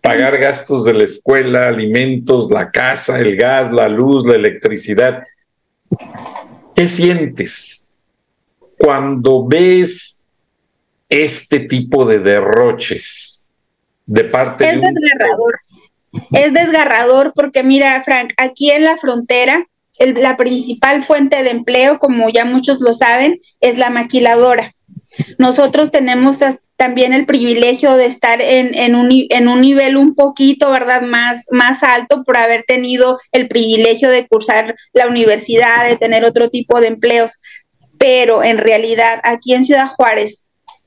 pagar 0.00 0.38
gastos 0.38 0.84
de 0.84 0.94
la 0.94 1.04
escuela, 1.04 1.68
alimentos, 1.68 2.50
la 2.50 2.70
casa, 2.70 3.18
el 3.18 3.36
gas, 3.36 3.72
la 3.72 3.88
luz, 3.88 4.26
la 4.26 4.34
electricidad. 4.34 5.22
¿Qué 6.74 6.88
sientes 6.88 7.88
cuando 8.78 9.46
ves 9.46 10.24
este 11.08 11.60
tipo 11.60 12.04
de 12.04 12.18
derroches 12.18 13.48
de 14.06 14.24
parte 14.24 14.64
de 14.66 14.78
un 14.78 14.94
es 16.32 16.52
desgarrador 16.52 17.32
porque 17.34 17.62
mira, 17.62 18.02
Frank, 18.04 18.32
aquí 18.36 18.70
en 18.70 18.84
la 18.84 18.96
frontera, 18.96 19.66
la 19.98 20.36
principal 20.36 21.02
fuente 21.02 21.42
de 21.42 21.50
empleo, 21.50 21.98
como 21.98 22.28
ya 22.28 22.44
muchos 22.44 22.80
lo 22.80 22.94
saben, 22.94 23.40
es 23.60 23.78
la 23.78 23.90
maquiladora. 23.90 24.72
Nosotros 25.38 25.90
tenemos 25.90 26.38
también 26.76 27.12
el 27.12 27.26
privilegio 27.26 27.94
de 27.94 28.06
estar 28.06 28.40
en, 28.40 28.94
un, 28.94 29.08
en, 29.10 29.48
un, 29.48 29.60
nivel 29.60 29.96
un 29.96 30.14
poquito, 30.14 30.70
¿verdad?, 30.70 31.02
más, 31.02 31.46
más 31.50 31.82
alto 31.82 32.24
por 32.24 32.36
haber 32.36 32.64
tenido 32.64 33.18
el 33.30 33.46
privilegio 33.46 34.08
de 34.08 34.26
cursar 34.26 34.74
la 34.92 35.06
universidad, 35.06 35.86
de 35.86 35.96
tener 35.96 36.24
otro 36.24 36.50
tipo 36.50 36.80
de 36.80 36.88
empleos. 36.88 37.38
Pero 37.98 38.42
en 38.42 38.58
realidad, 38.58 39.20
aquí 39.22 39.54
en 39.54 39.64
Ciudad 39.64 39.88
Juárez, 39.88 40.44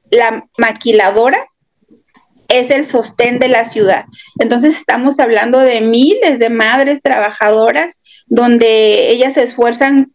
la 0.10 0.46
maquiladora 0.58 1.46
es 2.60 2.72
el 2.72 2.86
sostén 2.86 3.40
de 3.40 3.48
la 3.48 3.66
ciudad. 3.66 4.06
Entonces 4.40 4.78
estamos 4.78 5.20
hablando 5.20 5.60
de 5.60 5.82
miles 5.82 6.40
de 6.40 6.50
madres 6.50 7.02
trabajadoras 7.02 8.02
donde 8.28 9.10
ellas 9.10 9.34
se 9.34 9.44
esfuerzan 9.44 10.14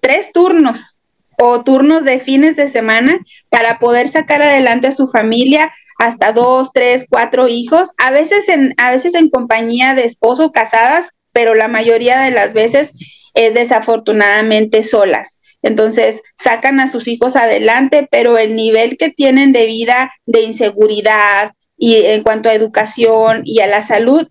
tres 0.00 0.32
turnos 0.32 0.96
o 1.38 1.62
turnos 1.64 2.04
de 2.04 2.20
fines 2.20 2.56
de 2.56 2.68
semana 2.68 3.18
para 3.50 3.78
poder 3.78 4.08
sacar 4.08 4.42
adelante 4.42 4.88
a 4.88 4.92
su 4.92 5.08
familia 5.08 5.72
hasta 5.98 6.32
dos, 6.32 6.70
tres, 6.72 7.06
cuatro 7.08 7.48
hijos, 7.48 7.90
a 7.98 8.10
veces 8.10 8.48
en, 8.48 8.74
a 8.76 8.90
veces 8.90 9.14
en 9.14 9.30
compañía 9.30 9.94
de 9.94 10.04
esposo 10.04 10.50
casadas, 10.50 11.10
pero 11.32 11.54
la 11.54 11.68
mayoría 11.68 12.20
de 12.20 12.30
las 12.30 12.54
veces 12.54 12.92
es 13.34 13.54
desafortunadamente 13.54 14.82
solas. 14.82 15.40
Entonces, 15.62 16.20
sacan 16.36 16.80
a 16.80 16.88
sus 16.88 17.06
hijos 17.06 17.36
adelante, 17.36 18.08
pero 18.10 18.36
el 18.36 18.56
nivel 18.56 18.96
que 18.96 19.10
tienen 19.10 19.52
de 19.52 19.66
vida, 19.66 20.12
de 20.26 20.42
inseguridad, 20.42 21.52
y 21.84 21.96
en 21.96 22.22
cuanto 22.22 22.48
a 22.48 22.54
educación 22.54 23.42
y 23.44 23.58
a 23.58 23.66
la 23.66 23.82
salud, 23.82 24.28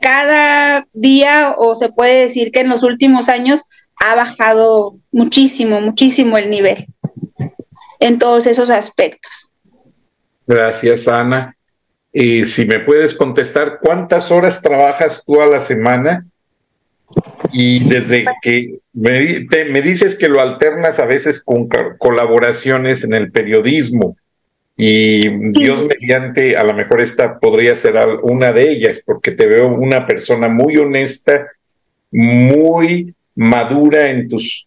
cada 0.00 0.86
día 0.94 1.54
o 1.58 1.74
se 1.74 1.90
puede 1.90 2.22
decir 2.22 2.50
que 2.52 2.60
en 2.60 2.70
los 2.70 2.82
últimos 2.82 3.28
años 3.28 3.64
ha 3.96 4.14
bajado 4.14 4.96
muchísimo, 5.12 5.82
muchísimo 5.82 6.38
el 6.38 6.48
nivel 6.48 6.86
en 7.98 8.18
todos 8.18 8.46
esos 8.46 8.70
aspectos. 8.70 9.30
Gracias, 10.46 11.06
Ana. 11.06 11.54
eh, 12.14 12.46
si 12.46 12.64
me 12.64 12.78
puedes 12.78 13.12
contestar, 13.12 13.78
¿cuántas 13.82 14.30
horas 14.30 14.62
trabajas 14.62 15.22
tú 15.26 15.38
a 15.38 15.46
la 15.46 15.60
semana? 15.60 16.24
Y 17.52 17.86
desde 17.90 18.24
que 18.40 18.78
me, 18.94 19.82
dices 19.82 20.16
que 20.16 20.30
lo 20.30 20.40
alternas 20.40 20.98
a 20.98 21.04
veces 21.04 21.44
con 21.44 21.68
colaboraciones 21.98 23.04
en 23.04 23.12
el 23.12 23.30
periodismo, 23.30 24.16
y 24.82 25.28
Dios 25.50 25.84
mediante, 25.84 26.56
a 26.56 26.64
lo 26.64 26.72
mejor 26.72 27.02
esta 27.02 27.38
podría 27.38 27.76
ser 27.76 27.98
una 28.22 28.50
de 28.50 28.70
ellas, 28.70 29.02
porque 29.04 29.32
te 29.32 29.46
veo 29.46 29.68
una 29.68 30.06
persona 30.06 30.48
muy 30.48 30.78
honesta, 30.78 31.48
muy 32.10 33.14
madura 33.34 34.08
en 34.08 34.26
tus 34.26 34.66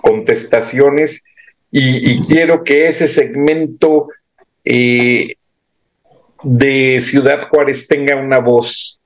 contestaciones, 0.00 1.22
y, 1.70 2.22
quiero 2.22 2.64
que 2.64 2.88
ese 2.88 3.08
segmento 3.08 4.08
eh, 4.64 5.34
de 6.42 7.02
Ciudad 7.02 7.46
Juárez 7.50 7.86
tenga 7.86 8.16
una 8.16 8.38
voz 8.38 8.98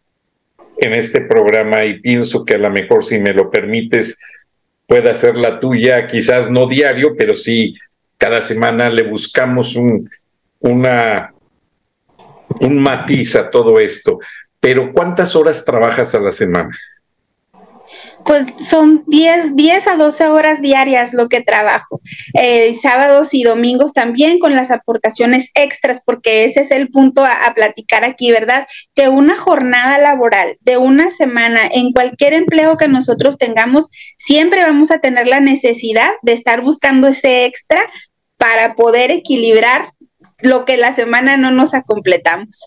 en 0.78 0.94
este 0.94 1.22
programa 1.22 1.84
y 1.84 1.99
pienso 1.99 2.44
que 2.44 2.54
a 2.54 2.58
lo 2.58 2.70
mejor, 2.70 3.04
si 3.04 3.18
me 3.18 3.34
lo 3.34 3.50
permites, 3.50 4.16
pueda 4.87 5.12
ser 5.12 5.37
la 5.37 5.58
tuya, 5.58 6.06
quizás 6.06 6.52
no 6.52 6.68
diario, 6.68 7.16
pero 7.18 7.34
sí 7.34 7.75
cada 8.16 8.42
semana 8.42 8.90
le 8.90 9.02
buscamos 9.02 9.75
un, 9.75 10.08
una, 10.60 11.34
un 12.60 12.78
matiz 12.78 13.36
a 13.36 13.50
todo 13.50 13.80
esto. 13.80 14.18
Pero 14.60 14.92
¿cuántas 14.92 15.34
horas 15.34 15.64
trabajas 15.64 16.14
a 16.14 16.20
la 16.20 16.32
semana? 16.32 16.70
pues 18.24 18.46
son 18.68 19.04
10, 19.06 19.56
10 19.56 19.86
a 19.86 19.96
12 19.96 20.28
horas 20.28 20.60
diarias 20.60 21.12
lo 21.12 21.28
que 21.28 21.40
trabajo. 21.40 22.00
Eh, 22.34 22.74
sábados 22.80 23.34
y 23.34 23.42
domingos 23.42 23.92
también 23.92 24.38
con 24.38 24.54
las 24.54 24.70
aportaciones 24.70 25.50
extras, 25.54 26.00
porque 26.04 26.44
ese 26.44 26.62
es 26.62 26.70
el 26.70 26.88
punto 26.90 27.24
a, 27.24 27.46
a, 27.46 27.54
platicar 27.54 28.04
aquí, 28.04 28.30
¿verdad? 28.30 28.66
Que 28.94 29.08
una 29.08 29.36
jornada 29.36 29.98
laboral 29.98 30.56
de 30.60 30.76
una 30.76 31.10
semana 31.10 31.68
en 31.70 31.92
cualquier 31.92 32.34
empleo 32.34 32.76
que 32.76 32.88
nosotros 32.88 33.38
tengamos, 33.38 33.88
siempre 34.16 34.62
vamos 34.62 34.90
a 34.90 34.98
tener 34.98 35.26
la 35.26 35.40
necesidad 35.40 36.10
de 36.22 36.32
estar 36.32 36.60
buscando 36.60 37.08
ese 37.08 37.44
extra 37.46 37.80
para 38.36 38.74
poder 38.74 39.12
equilibrar 39.12 39.86
lo 40.42 40.64
que 40.64 40.76
la 40.76 40.92
semana 40.92 41.37
no 41.37 41.50
nos 41.50 41.73
completamos 41.87 42.61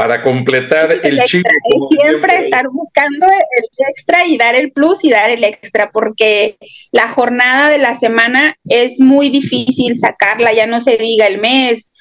para 0.00 0.22
completar 0.22 0.90
el, 1.02 1.20
chip. 1.24 1.44
Siempre 1.90 2.46
estar 2.46 2.66
buscando 2.70 3.26
el 3.26 3.86
extra 3.90 4.24
y 4.24 4.38
dar 4.38 4.54
el 4.54 4.72
plus 4.72 5.04
y 5.04 5.10
dar 5.10 5.28
el 5.28 5.44
extra, 5.44 5.90
porque 5.90 6.56
la 6.90 7.08
jornada 7.08 7.70
de 7.70 7.76
la 7.76 7.94
semana 7.94 8.56
es 8.64 8.98
muy 8.98 9.28
difícil 9.28 9.98
sacarla, 9.98 10.54
ya 10.54 10.66
no 10.66 10.80
se 10.80 10.96
diga 10.96 11.26
el 11.26 11.38
mes, 11.38 11.92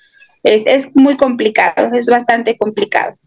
es, 0.43 0.63
es 0.65 0.95
muy 0.95 1.17
complicado, 1.17 1.93
es 1.93 2.05
bastante 2.05 2.57
complicado. 2.57 3.17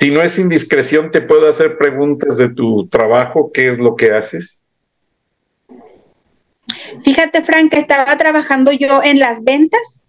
Si 0.00 0.10
no 0.10 0.22
es 0.22 0.38
indiscreción, 0.38 1.10
te 1.10 1.20
puedo 1.20 1.46
hacer 1.46 1.76
preguntas 1.76 2.38
de 2.38 2.48
tu 2.48 2.88
trabajo, 2.88 3.50
¿qué 3.52 3.68
es 3.68 3.76
lo 3.76 3.94
que 3.94 4.12
haces? 4.12 4.62
Fíjate, 7.04 7.42
Frank, 7.42 7.72
que 7.72 7.78
estaba 7.78 8.16
trabajando 8.16 8.72
yo 8.72 9.02
en 9.02 9.18
las 9.18 9.44
ventas. 9.44 10.00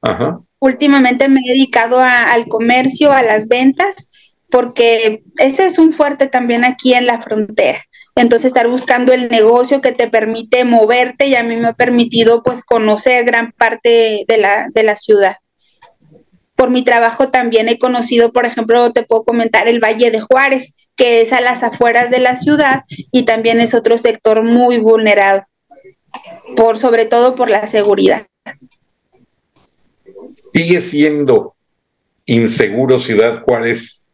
Ajá 0.00 0.40
últimamente 0.62 1.28
me 1.28 1.40
he 1.40 1.54
dedicado 1.54 1.98
al 1.98 2.46
comercio, 2.46 3.10
a 3.10 3.20
las 3.22 3.48
ventas, 3.48 4.08
porque 4.48 5.24
ese 5.38 5.66
es 5.66 5.76
un 5.76 5.92
fuerte 5.92 6.28
también 6.28 6.64
aquí 6.64 6.94
en 6.94 7.06
la 7.06 7.20
frontera. 7.20 7.84
Entonces, 8.14 8.46
estar 8.46 8.68
buscando 8.68 9.12
el 9.12 9.28
negocio 9.28 9.80
que 9.80 9.90
te 9.90 10.08
permite 10.08 10.64
moverte 10.64 11.26
y 11.26 11.34
a 11.34 11.42
mí 11.42 11.56
me 11.56 11.68
ha 11.68 11.72
permitido 11.72 12.44
pues 12.44 12.62
conocer 12.62 13.24
gran 13.24 13.50
parte 13.50 14.24
de 14.28 14.36
la, 14.38 14.68
de 14.72 14.84
la 14.84 14.94
ciudad. 14.94 15.36
Por 16.54 16.70
mi 16.70 16.84
trabajo 16.84 17.30
también 17.30 17.68
he 17.68 17.80
conocido, 17.80 18.30
por 18.30 18.46
ejemplo, 18.46 18.92
te 18.92 19.02
puedo 19.02 19.24
comentar 19.24 19.66
el 19.66 19.80
Valle 19.80 20.12
de 20.12 20.20
Juárez, 20.20 20.74
que 20.94 21.22
es 21.22 21.32
a 21.32 21.40
las 21.40 21.64
afueras 21.64 22.08
de 22.10 22.20
la 22.20 22.36
ciudad 22.36 22.84
y 23.10 23.24
también 23.24 23.60
es 23.60 23.74
otro 23.74 23.98
sector 23.98 24.44
muy 24.44 24.78
vulnerado, 24.78 25.42
por, 26.54 26.78
sobre 26.78 27.04
todo 27.06 27.34
por 27.34 27.50
la 27.50 27.66
seguridad 27.66 28.26
sigue 30.32 30.80
siendo 30.80 31.54
inseguro 32.26 32.98
Ciudad 32.98 33.42
Juárez 33.42 34.06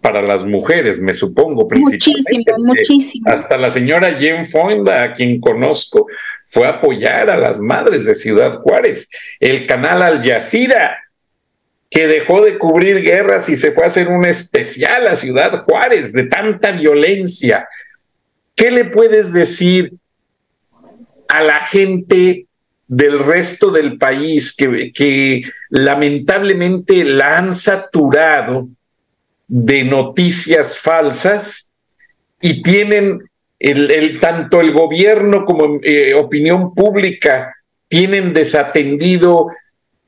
para 0.00 0.20
las 0.20 0.44
mujeres, 0.44 1.00
me 1.00 1.14
supongo, 1.14 1.66
Muchísimo, 1.70 2.58
muchísimo. 2.58 3.26
Hasta 3.26 3.56
la 3.56 3.70
señora 3.70 4.18
Jen 4.18 4.46
Fonda, 4.46 5.02
a 5.02 5.12
quien 5.14 5.40
conozco, 5.40 6.06
fue 6.44 6.66
a 6.66 6.72
apoyar 6.72 7.30
a 7.30 7.38
las 7.38 7.58
madres 7.58 8.04
de 8.04 8.14
Ciudad 8.14 8.60
Juárez. 8.60 9.08
El 9.40 9.66
canal 9.66 10.02
Al 10.02 10.22
Jazeera, 10.22 10.98
que 11.88 12.06
dejó 12.06 12.42
de 12.42 12.58
cubrir 12.58 13.00
guerras 13.00 13.48
y 13.48 13.56
se 13.56 13.72
fue 13.72 13.84
a 13.84 13.86
hacer 13.86 14.08
un 14.08 14.26
especial 14.26 15.06
a 15.06 15.16
Ciudad 15.16 15.62
Juárez 15.62 16.12
de 16.12 16.24
tanta 16.24 16.72
violencia. 16.72 17.66
¿Qué 18.54 18.70
le 18.70 18.84
puedes 18.84 19.32
decir 19.32 19.94
a 21.28 21.42
la 21.42 21.60
gente 21.60 22.46
del 22.96 23.18
resto 23.18 23.70
del 23.70 23.98
país 23.98 24.54
que, 24.54 25.42
lamentablemente 25.70 27.04
la 27.04 27.38
han 27.38 27.54
saturado 27.54 28.68
de 29.48 29.84
noticias 29.84 30.78
falsas 30.78 31.70
y 32.40 32.62
tienen 32.62 33.20
el, 33.58 34.18
tanto 34.20 34.60
el 34.60 34.72
gobierno 34.72 35.44
como 35.44 35.80
eh, 35.82 36.14
opinión 36.14 36.74
pública 36.74 37.54
tienen 37.88 38.32
desatendido 38.32 39.48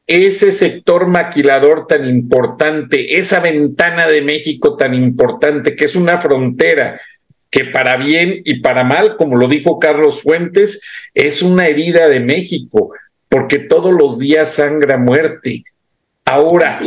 ese 0.07 0.53
sector 0.53 1.09
maquilador 1.09 1.87
tan 1.89 2.09
importante, 2.09 3.19
esa 3.19 3.41
ventana 3.41 4.07
de 4.07 4.23
México 4.23 4.77
tan 4.77 4.95
importante, 4.95 5.75
que 5.75 5.87
es 5.87 5.97
una 5.97 6.19
frontera 6.19 7.01
que 7.51 7.65
para 7.65 7.97
bien 7.97 8.43
y 8.45 8.61
para 8.61 8.85
mal, 8.85 9.17
como 9.17 9.37
lo 9.37 9.49
dijo 9.49 9.79
Carlos 9.79 10.23
Fuentes, 10.23 10.81
es 11.15 11.43
una 11.43 11.67
herida 11.67 12.09
de 12.09 12.21
México, 12.21 12.93
porque 13.29 13.59
todos 13.59 13.95
los 13.95 14.19
días 14.19 14.55
sangra 14.55 14.97
muerte. 14.97 15.65
Ahora, 16.25 16.81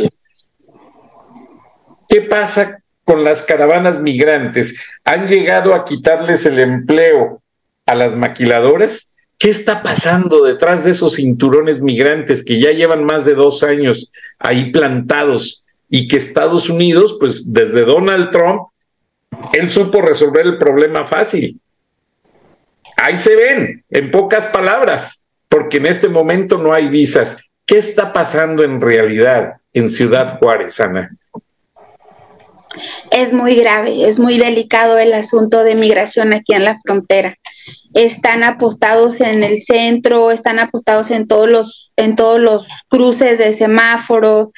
¿qué 2.08 2.20
pasa 2.22 2.82
con 3.04 3.24
las 3.24 3.42
caravanas 3.42 4.00
migrantes? 4.00 4.74
¿Han 5.04 5.28
llegado 5.28 5.74
a 5.74 5.84
quitarles 5.84 6.44
el 6.46 6.60
empleo 6.60 7.42
a 7.86 7.94
las 7.94 8.14
maquiladoras? 8.14 9.14
¿Qué 9.38 9.48
está 9.48 9.82
pasando 9.82 10.44
detrás 10.44 10.84
de 10.84 10.90
esos 10.90 11.14
cinturones 11.14 11.80
migrantes 11.80 12.44
que 12.44 12.60
ya 12.60 12.72
llevan 12.72 13.04
más 13.04 13.24
de 13.24 13.34
dos 13.34 13.62
años 13.62 14.12
ahí 14.38 14.70
plantados 14.70 15.64
y 15.88 16.06
que 16.06 16.18
Estados 16.18 16.68
Unidos, 16.68 17.16
pues 17.18 17.50
desde 17.52 17.84
Donald 17.84 18.30
Trump, 18.30 18.68
él 19.52 19.70
supo 19.70 20.00
resolver 20.00 20.46
el 20.46 20.58
problema 20.58 21.04
fácil. 21.04 21.60
Ahí 22.96 23.18
se 23.18 23.34
ven, 23.34 23.84
en 23.90 24.10
pocas 24.10 24.46
palabras, 24.46 25.24
porque 25.48 25.78
en 25.78 25.86
este 25.86 26.08
momento 26.08 26.58
no 26.58 26.72
hay 26.72 26.88
visas. 26.88 27.36
¿Qué 27.66 27.78
está 27.78 28.12
pasando 28.12 28.62
en 28.62 28.80
realidad 28.80 29.54
en 29.72 29.88
Ciudad 29.88 30.38
Juárez, 30.38 30.80
Ana? 30.80 31.10
Es 33.10 33.32
muy 33.32 33.56
grave, 33.56 34.08
es 34.08 34.18
muy 34.18 34.38
delicado 34.38 34.98
el 34.98 35.12
asunto 35.12 35.64
de 35.64 35.74
migración 35.74 36.32
aquí 36.32 36.54
en 36.54 36.64
la 36.64 36.78
frontera. 36.80 37.36
Están 37.94 38.44
apostados 38.44 39.20
en 39.20 39.42
el 39.42 39.62
centro, 39.62 40.30
están 40.30 40.60
apostados 40.60 41.10
en 41.10 41.26
todos 41.26 41.48
los, 41.48 41.92
en 41.96 42.14
todos 42.14 42.38
los 42.38 42.68
cruces 42.88 43.38
de 43.38 43.52
semáforos, 43.54 44.50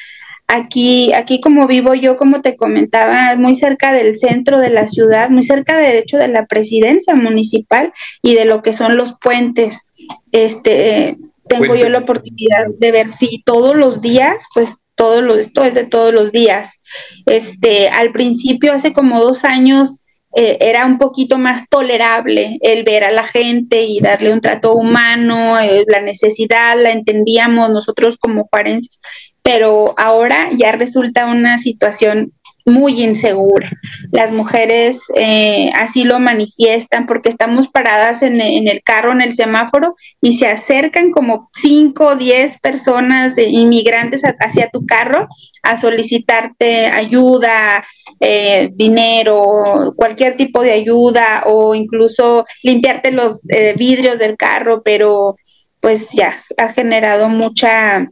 Aquí, 0.55 1.15
aquí 1.15 1.41
como 1.41 1.67
vivo 1.67 1.95
yo, 1.95 2.19
como 2.19 2.43
te 2.43 2.57
comentaba, 2.57 3.37
muy 3.37 3.55
cerca 3.55 3.91
del 3.91 4.19
centro 4.19 4.61
de 4.61 4.69
la 4.69 4.87
ciudad, 4.87 5.31
muy 5.31 5.45
cerca 5.45 5.79
de 5.79 5.99
hecho 5.99 6.19
de 6.19 6.29
la 6.29 6.45
presidencia 6.45 7.15
municipal 7.15 7.91
y 8.23 8.35
de 8.35 8.45
lo 8.45 8.61
que 8.61 8.75
son 8.75 8.99
los 8.99 9.19
puentes. 9.19 9.89
Este, 10.31 11.17
tengo 11.49 11.75
yo 11.75 11.89
la 11.89 12.01
oportunidad 12.01 12.67
de 12.79 12.93
ver 12.93 13.15
si 13.15 13.43
todos 13.43 13.75
los 13.75 14.03
días, 14.03 14.43
pues 14.53 14.69
todo 14.95 15.23
lo, 15.23 15.37
esto 15.37 15.65
es 15.65 15.73
de 15.73 15.85
todos 15.85 16.13
los 16.13 16.33
días. 16.33 16.83
Este, 17.25 17.89
al 17.89 18.13
principio, 18.13 18.75
hace 18.75 18.93
como 18.93 19.23
dos 19.23 19.47
años, 19.47 20.03
eh, 20.35 20.59
era 20.61 20.87
un 20.87 20.99
poquito 20.99 21.37
más 21.37 21.69
tolerable 21.69 22.59
el 22.63 22.85
ver 22.85 23.05
a 23.05 23.11
la 23.11 23.25
gente 23.25 23.85
y 23.85 24.01
darle 24.01 24.33
un 24.33 24.41
trato 24.41 24.75
humano, 24.75 25.61
eh, 25.61 25.85
la 25.89 26.01
necesidad 26.01 26.75
la 26.81 26.91
entendíamos 26.91 27.69
nosotros 27.69 28.17
como 28.17 28.49
juarenses, 28.51 28.99
pero 29.43 29.95
ahora 29.99 30.51
ya 30.57 30.73
resulta 30.73 31.27
una 31.27 31.59
situación 31.59 32.33
muy 32.65 33.03
insegura. 33.03 33.71
Las 34.11 34.31
mujeres 34.33 35.01
eh, 35.17 35.71
así 35.75 36.05
lo 36.05 36.19
manifiestan 36.21 37.07
porque 37.07 37.29
estamos 37.29 37.69
paradas 37.69 38.23
en, 38.23 38.41
el 38.41 38.83
carro, 38.85 39.13
en 39.13 39.21
el 39.21 39.35
semáforo, 39.35 39.97
y 40.21 40.35
se 40.35 40.47
acercan 40.47 41.11
como 41.11 41.51
5 41.55 42.07
o 42.07 42.17
10 42.17 42.61
personas 42.61 43.37
inmigrantes 43.37 44.23
hacia 44.39 44.69
tu 44.71 44.87
carro 44.87 45.27
a 45.63 45.77
solicitarte 45.77 46.87
ayuda, 46.87 47.85
eh, 48.21 48.71
dinero, 48.75 49.95
cualquier 49.97 50.37
tipo 50.37 50.63
de 50.63 50.73
ayuda 50.73 51.43
o 51.47 51.75
incluso 51.75 52.45
limpiarte 52.63 53.11
los 53.11 53.43
eh, 53.51 53.75
vidrios 53.77 54.19
del 54.19 54.37
carro, 54.37 54.83
pero 54.83 55.37
pues 55.81 56.11
ya 56.11 56.41
ha 56.59 56.73
generado 56.73 57.29
mucha 57.29 58.09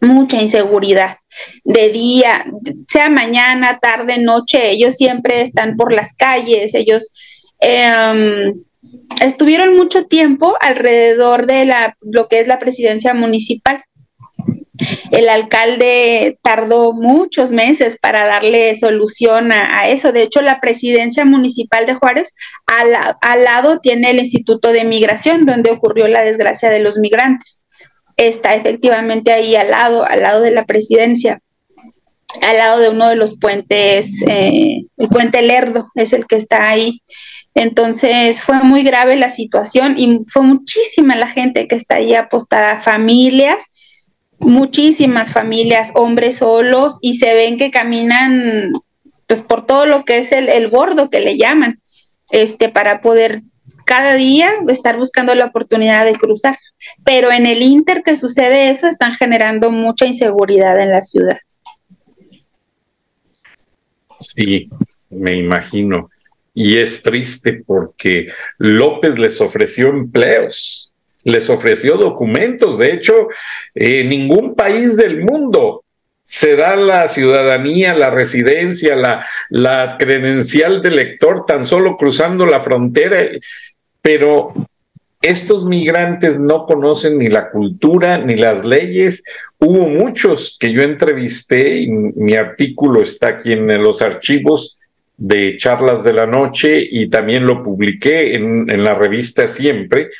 mucha 0.00 0.40
inseguridad. 0.40 1.18
De 1.64 1.90
día, 1.90 2.44
sea 2.88 3.08
mañana, 3.08 3.78
tarde, 3.80 4.18
noche, 4.18 4.70
ellos 4.70 4.96
siempre 4.96 5.42
están 5.42 5.76
por 5.76 5.92
las 5.92 6.14
calles, 6.14 6.74
ellos 6.74 7.10
em, 7.60 8.54
estuvieron 9.22 9.76
mucho 9.76 10.06
tiempo 10.06 10.56
alrededor 10.60 11.46
de 11.46 11.64
la, 11.66 11.96
lo 12.00 12.28
que 12.28 12.40
es 12.40 12.46
la 12.48 12.58
presidencia 12.58 13.14
municipal. 13.14 13.82
El 15.10 15.28
alcalde 15.28 16.38
tardó 16.40 16.92
muchos 16.92 17.50
meses 17.50 17.98
para 18.00 18.26
darle 18.26 18.76
solución 18.78 19.50
a, 19.50 19.88
eso. 19.88 20.12
De 20.12 20.22
hecho, 20.22 20.40
la 20.40 20.60
presidencia 20.60 21.24
municipal 21.24 21.84
de 21.84 21.94
Juárez 21.94 22.32
al, 22.66 22.94
al, 23.20 23.42
lado 23.42 23.80
tiene 23.80 24.10
el 24.10 24.20
Instituto 24.20 24.70
de 24.70 24.84
Migración, 24.84 25.46
donde 25.46 25.72
ocurrió 25.72 26.06
la 26.06 26.22
desgracia 26.22 26.70
de 26.70 26.78
los 26.78 26.96
migrantes. 26.96 27.62
Está 28.18 28.54
efectivamente 28.54 29.32
ahí 29.32 29.56
al 29.56 29.70
lado, 29.70 30.04
al 30.04 30.20
lado 30.20 30.42
de 30.42 30.50
la 30.50 30.66
presidencia, 30.66 31.40
al 32.42 32.58
lado 32.58 32.80
de 32.80 32.90
uno 32.90 33.08
de 33.08 33.16
los 33.16 33.38
puentes, 33.38 34.22
eh, 34.28 34.82
el 34.98 35.08
puente 35.08 35.40
Lerdo 35.40 35.88
es 35.94 36.12
el 36.12 36.26
que 36.26 36.36
está 36.36 36.68
ahí. 36.68 37.00
Entonces 37.54 38.42
fue 38.42 38.60
muy 38.62 38.82
grave 38.82 39.16
la 39.16 39.30
situación 39.30 39.98
y 39.98 40.20
fue 40.28 40.42
muchísima 40.42 41.16
la 41.16 41.30
gente 41.30 41.66
que 41.66 41.76
está 41.76 41.96
ahí 41.96 42.14
apostada, 42.14 42.80
familias 42.80 43.64
muchísimas 44.40 45.32
familias, 45.32 45.90
hombres 45.94 46.38
solos, 46.38 46.98
y 47.00 47.14
se 47.14 47.34
ven 47.34 47.58
que 47.58 47.70
caminan 47.70 48.72
pues 49.26 49.40
por 49.40 49.66
todo 49.66 49.84
lo 49.84 50.04
que 50.04 50.18
es 50.18 50.32
el, 50.32 50.48
el 50.48 50.68
bordo 50.68 51.10
que 51.10 51.20
le 51.20 51.36
llaman, 51.36 51.80
este, 52.30 52.68
para 52.68 53.02
poder 53.02 53.42
cada 53.88 54.14
día 54.14 54.50
estar 54.68 54.98
buscando 54.98 55.34
la 55.34 55.46
oportunidad 55.46 56.04
de 56.04 56.16
cruzar. 56.16 56.58
Pero 57.04 57.32
en 57.32 57.46
el 57.46 57.62
inter 57.62 58.02
que 58.04 58.16
sucede 58.16 58.70
eso, 58.70 58.86
están 58.86 59.14
generando 59.14 59.70
mucha 59.70 60.04
inseguridad 60.04 60.78
en 60.78 60.90
la 60.90 61.00
ciudad. 61.00 61.38
Sí, 64.20 64.68
me 65.08 65.36
imagino. 65.36 66.10
Y 66.52 66.76
es 66.76 67.02
triste 67.02 67.62
porque 67.66 68.26
López 68.58 69.18
les 69.18 69.40
ofreció 69.40 69.88
empleos 69.88 70.92
les 71.24 71.50
ofreció 71.50 71.96
documentos. 71.96 72.78
De 72.78 72.92
hecho, 72.92 73.28
en 73.74 74.08
ningún 74.08 74.54
país 74.54 74.96
del 74.96 75.22
mundo 75.22 75.84
se 76.22 76.56
da 76.56 76.76
la 76.76 77.08
ciudadanía, 77.08 77.94
la 77.94 78.10
residencia, 78.10 78.94
la, 78.96 79.26
la 79.48 79.96
credencial 79.98 80.82
de 80.82 80.90
lector 80.90 81.46
tan 81.46 81.64
solo 81.64 81.96
cruzando 81.96 82.44
la 82.44 82.60
frontera. 82.60 83.30
Pero 84.02 84.54
estos 85.20 85.64
migrantes 85.64 86.38
no 86.38 86.66
conocen 86.66 87.18
ni 87.18 87.26
la 87.26 87.50
cultura 87.50 88.18
ni 88.18 88.36
las 88.36 88.64
leyes. 88.64 89.22
Hubo 89.58 89.86
muchos 89.86 90.56
que 90.58 90.72
yo 90.72 90.82
entrevisté 90.82 91.80
y 91.80 91.88
mi 91.90 92.34
artículo 92.34 93.02
está 93.02 93.28
aquí 93.28 93.52
en 93.52 93.66
los 93.82 94.02
archivos 94.02 94.78
de 95.16 95.56
charlas 95.56 96.04
de 96.04 96.12
la 96.12 96.26
noche 96.26 96.86
y 96.88 97.08
también 97.08 97.44
lo 97.44 97.64
publiqué 97.64 98.34
en, 98.34 98.70
en 98.70 98.84
la 98.84 98.94
revista 98.94 99.48
Siempre 99.48 100.10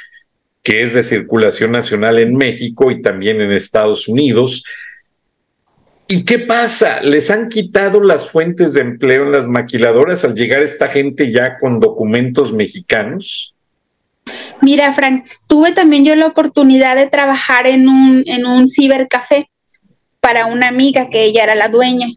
que 0.68 0.82
es 0.82 0.92
de 0.92 1.02
circulación 1.02 1.72
nacional 1.72 2.20
en 2.20 2.36
México 2.36 2.90
y 2.90 3.00
también 3.00 3.40
en 3.40 3.52
Estados 3.52 4.06
Unidos. 4.06 4.64
¿Y 6.06 6.26
qué 6.26 6.40
pasa? 6.40 7.00
¿Les 7.00 7.30
han 7.30 7.48
quitado 7.48 8.02
las 8.02 8.30
fuentes 8.30 8.74
de 8.74 8.82
empleo 8.82 9.24
en 9.24 9.32
las 9.32 9.46
maquiladoras 9.46 10.24
al 10.24 10.34
llegar 10.34 10.62
esta 10.62 10.88
gente 10.88 11.32
ya 11.32 11.58
con 11.58 11.80
documentos 11.80 12.52
mexicanos? 12.52 13.54
Mira, 14.60 14.92
Frank, 14.92 15.24
tuve 15.46 15.72
también 15.72 16.04
yo 16.04 16.14
la 16.14 16.26
oportunidad 16.26 16.96
de 16.96 17.06
trabajar 17.06 17.66
en 17.66 17.88
un, 17.88 18.22
en 18.26 18.46
un 18.46 18.68
cibercafé 18.68 19.50
para 20.20 20.46
una 20.46 20.68
amiga 20.68 21.08
que 21.10 21.24
ella 21.24 21.44
era 21.44 21.54
la 21.54 21.68
dueña. 21.68 22.08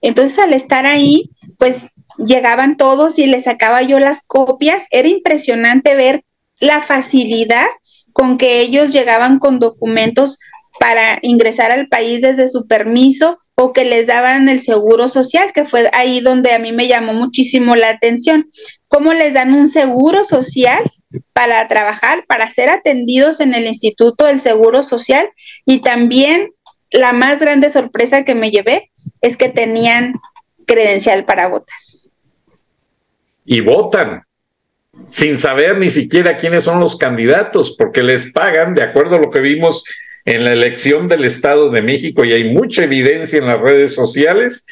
Entonces, 0.00 0.38
al 0.38 0.52
estar 0.52 0.86
ahí, 0.86 1.30
pues 1.58 1.86
llegaban 2.18 2.76
todos 2.76 3.18
y 3.18 3.26
les 3.26 3.44
sacaba 3.44 3.82
yo 3.82 3.98
las 3.98 4.22
copias. 4.26 4.84
Era 4.90 5.08
impresionante 5.08 5.94
ver 5.94 6.24
la 6.60 6.82
facilidad 6.82 7.66
con 8.12 8.38
que 8.38 8.60
ellos 8.60 8.92
llegaban 8.92 9.38
con 9.38 9.58
documentos 9.58 10.38
para 10.78 11.18
ingresar 11.22 11.70
al 11.70 11.88
país 11.88 12.20
desde 12.20 12.48
su 12.48 12.66
permiso 12.66 13.38
o 13.56 13.72
que 13.72 13.84
les 13.84 14.06
daban 14.06 14.48
el 14.48 14.60
seguro 14.60 15.08
social, 15.08 15.52
que 15.52 15.64
fue 15.64 15.88
ahí 15.92 16.20
donde 16.20 16.52
a 16.52 16.58
mí 16.58 16.72
me 16.72 16.88
llamó 16.88 17.12
muchísimo 17.12 17.76
la 17.76 17.90
atención. 17.90 18.46
¿Cómo 18.88 19.12
les 19.12 19.34
dan 19.34 19.54
un 19.54 19.68
seguro 19.68 20.24
social 20.24 20.82
para 21.32 21.66
trabajar, 21.68 22.24
para 22.26 22.50
ser 22.50 22.70
atendidos 22.70 23.40
en 23.40 23.54
el 23.54 23.66
Instituto 23.66 24.26
del 24.26 24.40
Seguro 24.40 24.82
Social? 24.82 25.28
Y 25.66 25.80
también 25.80 26.52
la 26.90 27.12
más 27.12 27.40
grande 27.40 27.70
sorpresa 27.70 28.24
que 28.24 28.34
me 28.34 28.50
llevé 28.50 28.90
es 29.20 29.36
que 29.36 29.48
tenían 29.48 30.14
credencial 30.66 31.24
para 31.24 31.48
votar. 31.48 31.76
Y 33.44 33.60
votan 33.60 34.22
sin 35.06 35.38
saber 35.38 35.78
ni 35.78 35.90
siquiera 35.90 36.36
quiénes 36.36 36.64
son 36.64 36.80
los 36.80 36.96
candidatos, 36.96 37.74
porque 37.76 38.02
les 38.02 38.32
pagan, 38.32 38.74
de 38.74 38.82
acuerdo 38.82 39.16
a 39.16 39.20
lo 39.20 39.30
que 39.30 39.40
vimos 39.40 39.84
en 40.24 40.44
la 40.44 40.52
elección 40.52 41.08
del 41.08 41.24
Estado 41.24 41.70
de 41.70 41.82
México, 41.82 42.24
y 42.24 42.32
hay 42.32 42.52
mucha 42.52 42.84
evidencia 42.84 43.38
en 43.38 43.46
las 43.46 43.60
redes 43.60 43.94
sociales, 43.94 44.64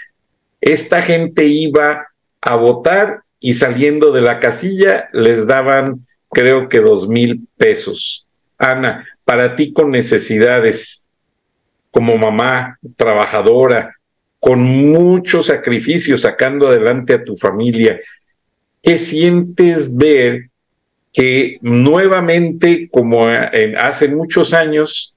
esta 0.61 1.03
gente 1.03 1.45
iba 1.45 2.07
a 2.41 2.57
votar 2.57 3.23
y 3.41 3.55
saliendo 3.55 4.13
de 4.13 4.23
la 4.23 4.39
casilla 4.39 5.09
les 5.13 5.47
daban, 5.47 6.07
creo 6.33 6.69
que 6.69 6.81
dos 6.81 7.07
mil 7.07 7.47
pesos. 7.57 8.27
Ana, 8.59 9.07
para 9.25 9.55
ti 9.55 9.73
con 9.73 9.91
necesidades, 9.91 11.05
como 11.91 12.17
mamá, 12.17 12.79
trabajadora, 12.97 13.95
con 14.41 14.61
mucho 14.61 15.43
sacrificio 15.43 16.17
sacando 16.19 16.67
adelante 16.67 17.15
a 17.15 17.23
tu 17.23 17.37
familia, 17.37 18.01
¿qué 18.83 18.99
sientes 18.99 19.95
ver 19.95 20.49
que 21.13 21.59
nuevamente, 21.61 22.89
como 22.91 23.29
hace 23.79 24.09
muchos 24.09 24.55
años, 24.55 25.15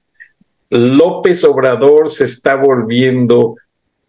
López 0.69 1.43
Obrador 1.43 2.09
se 2.09 2.25
está 2.25 2.55
volviendo 2.55 3.55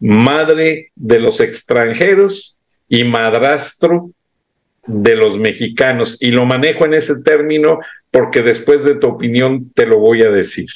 madre 0.01 0.91
de 0.97 1.21
los 1.21 1.41
extranjeros 1.41 2.59
y 2.89 3.05
madrastro 3.05 4.11
de 4.87 5.15
los 5.17 5.39
mexicanos. 5.39 6.17
Y 6.21 6.31
lo 6.31 6.45
manejo 6.45 6.85
en 6.85 6.95
ese 6.95 7.21
término 7.23 7.81
porque 8.11 8.43
después 8.43 8.85
de 8.85 8.95
tu 8.95 9.09
opinión 9.09 9.71
te 9.75 9.87
lo 9.87 9.99
voy 9.99 10.23
a 10.23 10.31
decir. 10.31 10.69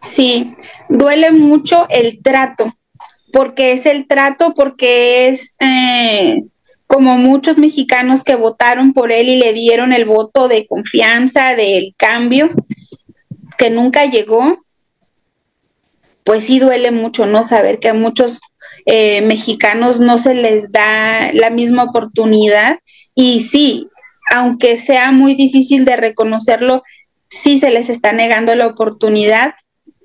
Sí, 0.00 0.56
duele 0.88 1.32
mucho 1.32 1.86
el 1.90 2.22
trato, 2.22 2.72
porque 3.32 3.72
es 3.72 3.84
el 3.84 4.06
trato, 4.06 4.54
porque 4.54 5.28
es 5.28 5.54
eh, 5.58 6.44
como 6.86 7.18
muchos 7.18 7.58
mexicanos 7.58 8.24
que 8.24 8.36
votaron 8.36 8.94
por 8.94 9.12
él 9.12 9.28
y 9.28 9.36
le 9.36 9.52
dieron 9.52 9.92
el 9.92 10.04
voto 10.04 10.48
de 10.48 10.66
confianza, 10.66 11.54
del 11.54 11.94
cambio, 11.96 12.50
que 13.58 13.70
nunca 13.70 14.06
llegó, 14.06 14.64
pues 16.24 16.44
sí 16.44 16.58
duele 16.58 16.90
mucho, 16.90 17.26
¿no? 17.26 17.42
Saber 17.44 17.80
que 17.80 17.88
a 17.88 17.94
muchos 17.94 18.40
eh, 18.90 19.20
mexicanos 19.20 20.00
no 20.00 20.18
se 20.18 20.32
les 20.32 20.72
da 20.72 21.30
la 21.34 21.50
misma 21.50 21.82
oportunidad. 21.82 22.78
Y 23.14 23.40
sí, 23.40 23.86
aunque 24.34 24.78
sea 24.78 25.10
muy 25.10 25.34
difícil 25.34 25.84
de 25.84 25.98
reconocerlo, 25.98 26.82
sí 27.28 27.58
se 27.58 27.68
les 27.68 27.90
está 27.90 28.12
negando 28.14 28.54
la 28.54 28.66
oportunidad 28.66 29.52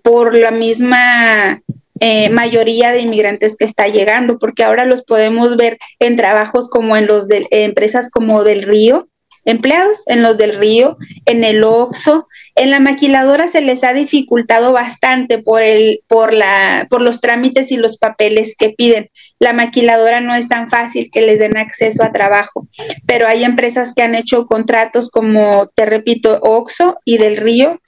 por 0.03 0.35
la 0.35 0.51
misma 0.51 1.61
eh, 2.01 2.29
mayoría 2.29 2.91
de 2.91 2.99
inmigrantes 2.99 3.55
que 3.55 3.63
está 3.63 3.87
llegando, 3.87 4.37
porque 4.37 4.65
ahora 4.65 4.83
los 4.83 5.05
podemos 5.05 5.55
ver 5.55 5.77
en 5.99 6.17
trabajos 6.17 6.69
como 6.69 6.97
en 6.97 7.07
los 7.07 7.29
de 7.29 7.47
empresas 7.51 8.11
como 8.11 8.43
del 8.43 8.63
Río, 8.63 9.07
empleados 9.45 10.03
en 10.08 10.21
los 10.21 10.38
del 10.38 10.58
Río, 10.58 10.97
en 11.25 11.43
el 11.43 11.63
Oxo, 11.63 12.27
en 12.56 12.71
la 12.71 12.79
maquiladora 12.79 13.47
se 13.47 13.62
les 13.62 13.84
ha 13.84 13.93
dificultado 13.93 14.71
bastante 14.71 15.39
por 15.39 15.62
el 15.62 16.01
por 16.08 16.34
la 16.34 16.88
por 16.89 17.01
los 17.01 17.19
trámites 17.19 17.71
y 17.71 17.77
los 17.77 17.97
papeles 17.97 18.56
que 18.58 18.69
piden. 18.69 19.10
La 19.39 19.53
maquiladora 19.53 20.21
no 20.21 20.36
es 20.36 20.47
tan 20.47 20.69
fácil 20.69 21.10
que 21.12 21.21
les 21.21 21.39
den 21.39 21.58
acceso 21.58 22.03
a 22.03 22.12
trabajo, 22.12 22.67
pero 23.06 23.27
hay 23.27 23.43
empresas 23.43 23.93
que 23.95 24.03
han 24.03 24.15
hecho 24.15 24.45
contratos 24.45 25.10
como 25.10 25.69
te 25.75 25.86
repito 25.86 26.39
Oxo 26.41 26.97
y 27.06 27.17
del 27.17 27.38
Río 27.38 27.82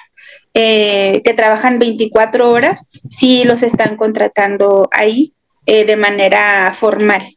eh, 0.54 1.22
que 1.24 1.34
trabajan 1.34 1.80
24 1.80 2.50
horas, 2.50 2.86
sí 3.10 3.44
los 3.44 3.62
están 3.62 3.98
contratando 3.98 4.88
ahí 4.91 5.34
eh, 5.65 5.84
de 5.84 5.98
manera 5.98 6.74
formal 6.74 7.35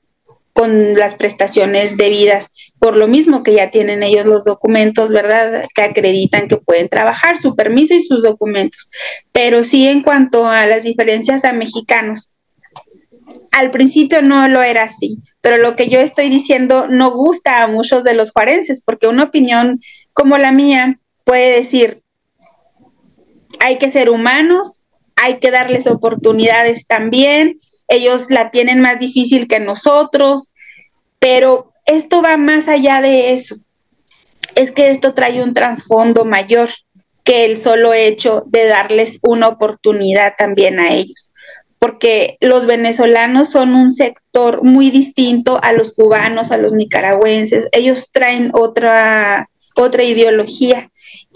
con 0.59 0.95
las 0.95 1.15
prestaciones 1.15 1.97
debidas, 1.97 2.49
por 2.81 2.97
lo 2.97 3.07
mismo 3.07 3.45
que 3.45 3.55
ya 3.55 3.71
tienen 3.71 4.03
ellos 4.03 4.27
los 4.27 4.45
documentos, 4.45 5.09
¿verdad? 5.11 5.65
Que 5.73 5.83
acreditan 5.83 6.49
que 6.49 6.57
pueden 6.57 6.89
trabajar, 6.89 7.39
su 7.39 7.55
permiso 7.55 7.95
y 7.95 8.03
sus 8.03 8.25
documentos. 8.25 8.91
Pero 9.31 9.63
sí 9.63 9.87
en 9.87 10.03
cuanto 10.03 10.49
a 10.49 10.67
las 10.67 10.83
diferencias 10.83 11.45
a 11.45 11.53
mexicanos, 11.53 12.35
al 13.53 13.71
principio 13.71 14.21
no 14.21 14.49
lo 14.49 14.61
era 14.61 14.83
así, 14.83 15.19
pero 15.41 15.59
lo 15.59 15.77
que 15.77 15.89
yo 15.89 16.01
estoy 16.01 16.29
diciendo 16.29 16.89
no 16.89 17.13
gusta 17.13 17.63
a 17.63 17.69
muchos 17.69 18.03
de 18.03 18.15
los 18.15 18.33
juarenses, 18.33 18.83
porque 18.85 19.07
una 19.07 19.23
opinión 19.25 19.81
como 20.13 20.39
la 20.39 20.51
mía 20.51 20.99
puede 21.23 21.53
decir, 21.53 22.03
hay 23.61 23.79
que 23.79 23.91
ser 23.91 24.11
humanos, 24.11 24.81
hay 25.15 25.39
que 25.39 25.53
darles 25.53 25.87
oportunidades 25.87 26.85
también, 26.89 27.59
ellos 27.89 28.31
la 28.31 28.51
tienen 28.51 28.81
más 28.81 28.99
difícil 28.99 29.49
que 29.49 29.61
nosotros, 29.61 30.53
pero 31.19 31.73
esto 31.87 32.23
va 32.23 32.37
más 32.37 32.69
allá 32.69 33.01
de 33.01 33.33
eso. 33.33 33.57
Es 34.55 34.71
que 34.71 34.91
esto 34.91 35.15
trae 35.15 35.43
un 35.43 35.55
trasfondo 35.55 36.25
mayor 36.25 36.71
que 37.25 37.45
el 37.45 37.59
solo 37.59 37.93
hecho 37.93 38.45
de 38.47 38.67
darles 38.67 39.19
una 39.23 39.49
oportunidad 39.49 40.35
también 40.39 40.81
a 40.81 40.93
ellos, 40.95 41.31
porque 41.79 42.39
los 42.41 42.67
venezolanos 42.67 43.51
son 43.51 43.75
un 43.75 43.91
sector 43.91 44.65
muy 44.65 44.91
distinto 44.91 45.59
a 45.63 45.73
los 45.73 45.93
cubanos, 45.93 46.53
a 46.53 46.57
los 46.57 46.73
nicaragüenses, 46.73 47.69
ellos 47.73 48.11
traen 48.13 48.51
otra, 48.55 49.51
otra 49.77 50.05
ideología, 50.05 50.91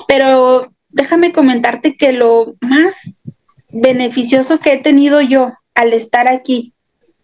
pero 0.09 0.73
déjame 0.89 1.33
comentarte 1.33 1.97
que 1.97 2.13
lo 2.13 2.55
más 2.61 2.95
beneficioso 3.69 4.61
que 4.61 4.73
he 4.75 4.79
tenido 4.79 5.21
yo 5.21 5.53
al 5.75 5.93
estar 5.93 6.29
aquí 6.29 6.73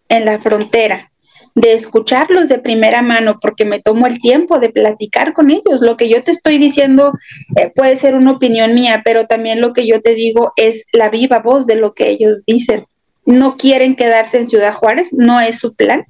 en 0.09 0.25
la 0.25 0.39
frontera, 0.39 1.11
de 1.55 1.73
escucharlos 1.73 2.47
de 2.47 2.59
primera 2.59 3.01
mano, 3.01 3.39
porque 3.41 3.65
me 3.65 3.81
tomo 3.81 4.07
el 4.07 4.19
tiempo 4.19 4.59
de 4.59 4.69
platicar 4.69 5.33
con 5.33 5.49
ellos. 5.49 5.81
Lo 5.81 5.97
que 5.97 6.09
yo 6.09 6.23
te 6.23 6.31
estoy 6.31 6.57
diciendo 6.57 7.13
eh, 7.55 7.71
puede 7.75 7.95
ser 7.95 8.15
una 8.15 8.31
opinión 8.31 8.73
mía, 8.73 9.01
pero 9.03 9.27
también 9.27 9.61
lo 9.61 9.73
que 9.73 9.85
yo 9.85 10.01
te 10.01 10.13
digo 10.13 10.53
es 10.55 10.85
la 10.93 11.09
viva 11.09 11.39
voz 11.39 11.65
de 11.65 11.75
lo 11.75 11.93
que 11.93 12.09
ellos 12.09 12.43
dicen. 12.45 12.85
No 13.25 13.57
quieren 13.57 13.95
quedarse 13.95 14.37
en 14.37 14.47
Ciudad 14.47 14.73
Juárez, 14.73 15.13
no 15.13 15.39
es 15.39 15.59
su 15.59 15.75
plan. 15.75 16.05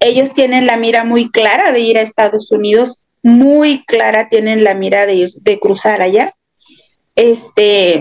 Ellos 0.00 0.32
tienen 0.32 0.66
la 0.66 0.76
mira 0.76 1.04
muy 1.04 1.30
clara 1.30 1.72
de 1.72 1.80
ir 1.80 1.98
a 1.98 2.02
Estados 2.02 2.50
Unidos, 2.50 3.04
muy 3.22 3.84
clara 3.84 4.28
tienen 4.28 4.64
la 4.64 4.74
mira 4.74 5.06
de 5.06 5.14
ir, 5.14 5.30
de 5.42 5.60
cruzar 5.60 6.00
allá. 6.00 6.34
Este, 7.16 8.00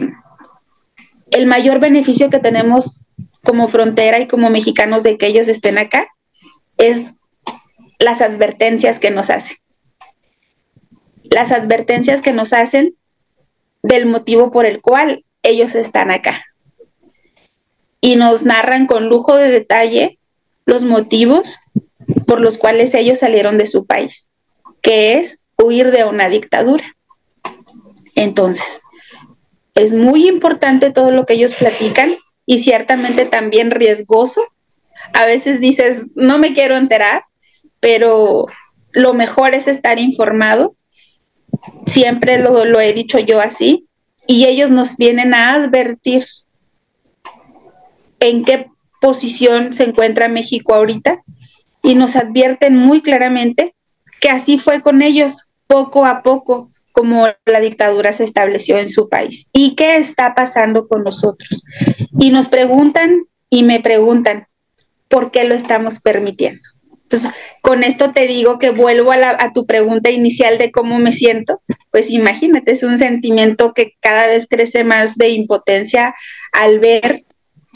el 1.31 1.45
mayor 1.45 1.79
beneficio 1.79 2.29
que 2.29 2.39
tenemos 2.39 3.05
como 3.43 3.67
frontera 3.67 4.19
y 4.19 4.27
como 4.27 4.49
mexicanos 4.49 5.03
de 5.03 5.17
que 5.17 5.27
ellos 5.27 5.47
estén 5.47 5.77
acá 5.77 6.07
es 6.77 7.13
las 7.99 8.21
advertencias 8.21 8.99
que 8.99 9.11
nos 9.11 9.29
hacen. 9.29 9.57
Las 11.23 11.51
advertencias 11.51 12.21
que 12.21 12.31
nos 12.31 12.53
hacen 12.53 12.95
del 13.83 14.05
motivo 14.05 14.51
por 14.51 14.65
el 14.65 14.81
cual 14.81 15.25
ellos 15.43 15.75
están 15.75 16.11
acá. 16.11 16.43
Y 18.01 18.15
nos 18.15 18.43
narran 18.43 18.87
con 18.87 19.09
lujo 19.09 19.35
de 19.35 19.49
detalle 19.49 20.19
los 20.65 20.83
motivos 20.83 21.57
por 22.25 22.41
los 22.41 22.57
cuales 22.57 22.93
ellos 22.93 23.19
salieron 23.19 23.57
de 23.57 23.65
su 23.65 23.85
país, 23.85 24.29
que 24.81 25.13
es 25.13 25.39
huir 25.57 25.91
de 25.91 26.05
una 26.05 26.29
dictadura. 26.29 26.95
Entonces, 28.15 28.81
es 29.75 29.93
muy 29.93 30.27
importante 30.27 30.91
todo 30.91 31.11
lo 31.11 31.25
que 31.25 31.33
ellos 31.33 31.53
platican 31.53 32.15
y 32.49 32.57
ciertamente 32.57 33.25
también 33.25 33.69
riesgoso. 33.69 34.41
A 35.13 35.27
veces 35.27 35.59
dices, 35.59 36.07
no 36.15 36.39
me 36.39 36.55
quiero 36.55 36.77
enterar, 36.77 37.25
pero 37.79 38.47
lo 38.91 39.13
mejor 39.13 39.55
es 39.55 39.67
estar 39.67 39.99
informado. 39.99 40.75
Siempre 41.85 42.39
lo, 42.39 42.79
he 42.79 42.93
dicho 42.93 43.19
yo 43.19 43.39
así. 43.39 43.87
Y 44.25 44.45
ellos 44.45 44.71
nos 44.71 44.97
vienen 44.97 45.35
a 45.35 45.53
advertir 45.53 46.25
en 48.19 48.43
qué 48.43 48.65
posición 48.99 49.71
se 49.73 49.83
encuentra 49.83 50.27
México 50.27 50.73
ahorita 50.73 51.21
y 51.83 51.93
nos 51.93 52.15
advierten 52.15 52.75
muy 52.75 53.03
claramente 53.03 53.75
que 54.19 54.31
así 54.31 54.57
fue 54.57 54.81
con 54.81 55.03
ellos 55.03 55.45
poco 55.67 56.03
a 56.03 56.23
poco 56.23 56.71
como 56.99 57.25
la 57.45 57.61
dictadura 57.61 58.11
se 58.11 58.25
estableció 58.25 58.77
en 58.77 58.89
su 58.89 59.07
país 59.07 59.47
y 59.53 59.75
qué 59.75 59.95
está 59.95 60.35
pasando 60.35 60.85
con 60.89 61.05
nosotros. 61.05 61.63
Y 62.19 62.29
nos 62.29 62.47
preguntan 62.47 63.23
y 63.49 63.63
me 63.63 63.79
preguntan, 63.79 64.47
¿por 65.07 65.31
qué 65.31 65.45
lo 65.45 65.55
estamos 65.55 66.01
permitiendo? 66.01 66.59
Entonces, 67.03 67.31
con 67.61 67.85
esto 67.85 68.11
te 68.11 68.27
digo 68.27 68.59
que 68.59 68.71
vuelvo 68.71 69.13
a, 69.13 69.37
a, 69.41 69.53
tu 69.53 69.65
pregunta 69.65 70.09
inicial 70.09 70.57
de 70.57 70.71
cómo 70.71 70.99
me 70.99 71.13
siento. 71.13 71.61
Pues 71.89 72.09
imagínate, 72.09 72.73
es 72.73 72.83
un 72.83 72.97
sentimiento 72.99 73.73
que 73.73 73.93
cada 74.01 74.27
vez 74.27 74.45
crece 74.45 74.83
más 74.83 75.15
de 75.15 75.29
impotencia 75.29 76.13
al 76.51 76.79
ver 76.79 77.21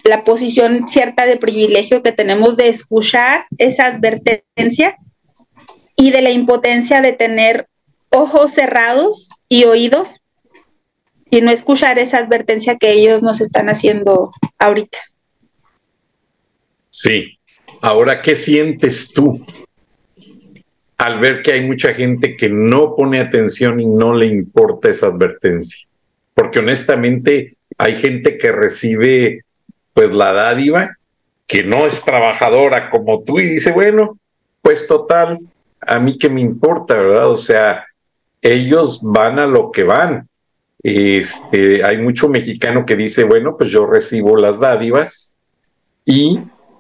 la 0.03 0.25
posición 0.25 0.89
cierta 0.89 1.25
de 1.25 1.37
privilegio 1.37 2.03
que 2.03 2.11
tenemos 2.11 2.57
de 2.57 2.67
escuchar 2.67 3.45
esa 3.57 3.85
advertencia 3.85 4.97
y 5.95 6.11
de 6.11 6.21
la 6.21 6.31
impotencia 6.31 6.99
de 6.99 7.13
tener 7.13 7.69
ojos 8.13 8.53
cerrados 8.53 9.29
y 9.49 9.65
oídos 9.65 10.21
y 11.29 11.41
no 11.41 11.51
escuchar 11.51 11.97
esa 11.97 12.19
advertencia 12.19 12.77
que 12.77 12.91
ellos 12.91 13.23
nos 13.23 13.41
están 13.41 13.67
haciendo 13.67 14.31
ahorita. 14.59 14.99
Sí. 16.91 17.39
Ahora, 17.81 18.21
¿qué 18.21 18.35
sientes 18.35 19.11
tú 19.11 19.43
al 20.97 21.19
ver 21.19 21.41
que 21.41 21.53
hay 21.53 21.61
mucha 21.61 21.93
gente 21.93 22.37
que 22.37 22.49
no 22.49 22.95
pone 22.95 23.19
atención 23.19 23.79
y 23.79 23.87
no 23.87 24.13
le 24.13 24.27
importa 24.27 24.89
esa 24.89 25.07
advertencia? 25.07 25.87
Porque 26.35 26.59
honestamente 26.59 27.57
hay 27.79 27.95
gente 27.95 28.37
que 28.37 28.51
recibe 28.51 29.41
pues 29.93 30.11
la 30.11 30.33
dádiva, 30.33 30.97
que 31.47 31.63
no 31.63 31.87
es 31.87 31.99
trabajadora 32.03 32.91
como 32.91 33.23
tú 33.23 33.39
y 33.39 33.47
dice, 33.47 33.71
bueno, 33.71 34.19
pues 34.61 34.85
total, 34.87 35.39
a 35.81 35.99
mí 35.99 36.17
que 36.17 36.29
me 36.29 36.41
importa, 36.41 36.95
¿verdad? 36.95 37.29
O 37.29 37.37
sea, 37.37 37.85
ellos 38.43 38.99
van 39.01 39.39
a 39.39 39.47
lo 39.47 39.71
que 39.71 39.83
van. 39.83 40.27
Este, 40.83 41.83
hay 41.83 41.97
mucho 41.97 42.27
mexicano 42.27 42.85
que 42.85 42.97
dice, 42.97 43.23
bueno, 43.23 43.55
pues 43.57 43.69
yo 43.69 43.87
recibo 43.87 44.35
las 44.35 44.59
dádivas 44.59 45.33
y 46.05 46.39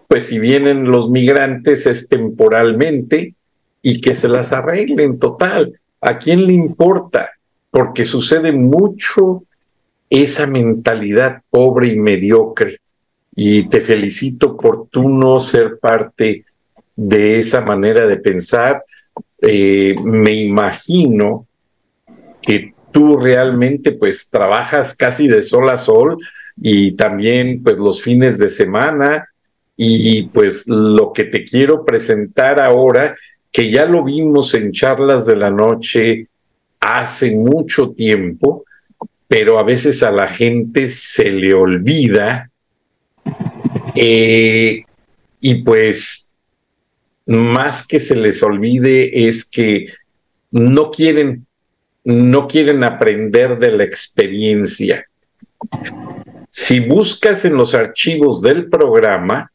pues 0.09 0.27
si 0.27 0.39
vienen 0.39 0.91
los 0.91 1.09
migrantes 1.09 1.85
es 1.85 2.09
temporalmente 2.09 3.33
y 3.81 4.01
que 4.01 4.13
se 4.13 4.27
las 4.27 4.51
arreglen 4.51 5.17
total. 5.19 5.79
¿A 6.01 6.17
quién 6.17 6.45
le 6.45 6.53
importa? 6.53 7.29
Porque 7.71 8.03
sucede 8.03 8.51
mucho 8.51 9.45
esa 10.09 10.45
mentalidad 10.45 11.41
pobre 11.49 11.87
y 11.87 11.95
mediocre. 11.97 12.79
Y 13.35 13.69
te 13.69 13.79
felicito 13.79 14.57
por 14.57 14.89
tú 14.89 15.07
no 15.07 15.39
ser 15.39 15.79
parte 15.79 16.45
de 16.95 17.39
esa 17.39 17.61
manera 17.61 18.05
de 18.05 18.17
pensar. 18.17 18.83
Eh, 19.41 19.95
me 20.03 20.33
imagino 20.33 21.47
que 22.45 22.73
tú 22.91 23.17
realmente 23.17 23.93
pues 23.93 24.29
trabajas 24.29 24.95
casi 24.95 25.27
de 25.27 25.43
sol 25.43 25.69
a 25.69 25.77
sol 25.77 26.17
y 26.57 26.91
también 26.91 27.63
pues 27.63 27.77
los 27.77 28.01
fines 28.01 28.37
de 28.37 28.49
semana. 28.49 29.27
Y 29.75 30.27
pues 30.27 30.67
lo 30.67 31.11
que 31.13 31.23
te 31.23 31.43
quiero 31.43 31.83
presentar 31.83 32.59
ahora, 32.59 33.15
que 33.51 33.71
ya 33.71 33.85
lo 33.85 34.03
vimos 34.03 34.53
en 34.53 34.71
charlas 34.71 35.25
de 35.25 35.35
la 35.35 35.49
noche 35.49 36.27
hace 36.79 37.35
mucho 37.35 37.89
tiempo, 37.91 38.65
pero 39.27 39.57
a 39.57 39.63
veces 39.63 40.03
a 40.03 40.11
la 40.11 40.27
gente 40.27 40.89
se 40.89 41.31
le 41.31 41.55
olvida 41.55 42.51
eh, 43.95 44.83
y 45.39 45.55
pues 45.63 46.31
más 47.25 47.85
que 47.85 47.99
se 47.99 48.15
les 48.15 48.43
olvide 48.43 49.27
es 49.27 49.45
que 49.45 49.87
no 50.51 50.91
quieren 50.91 51.47
no 52.03 52.47
quieren 52.47 52.83
aprender 52.83 53.57
de 53.57 53.71
la 53.71 53.83
experiencia. 53.83 55.05
Si 56.49 56.79
buscas 56.79 57.45
en 57.45 57.55
los 57.55 57.73
archivos 57.73 58.41
del 58.41 58.69
programa, 58.69 59.51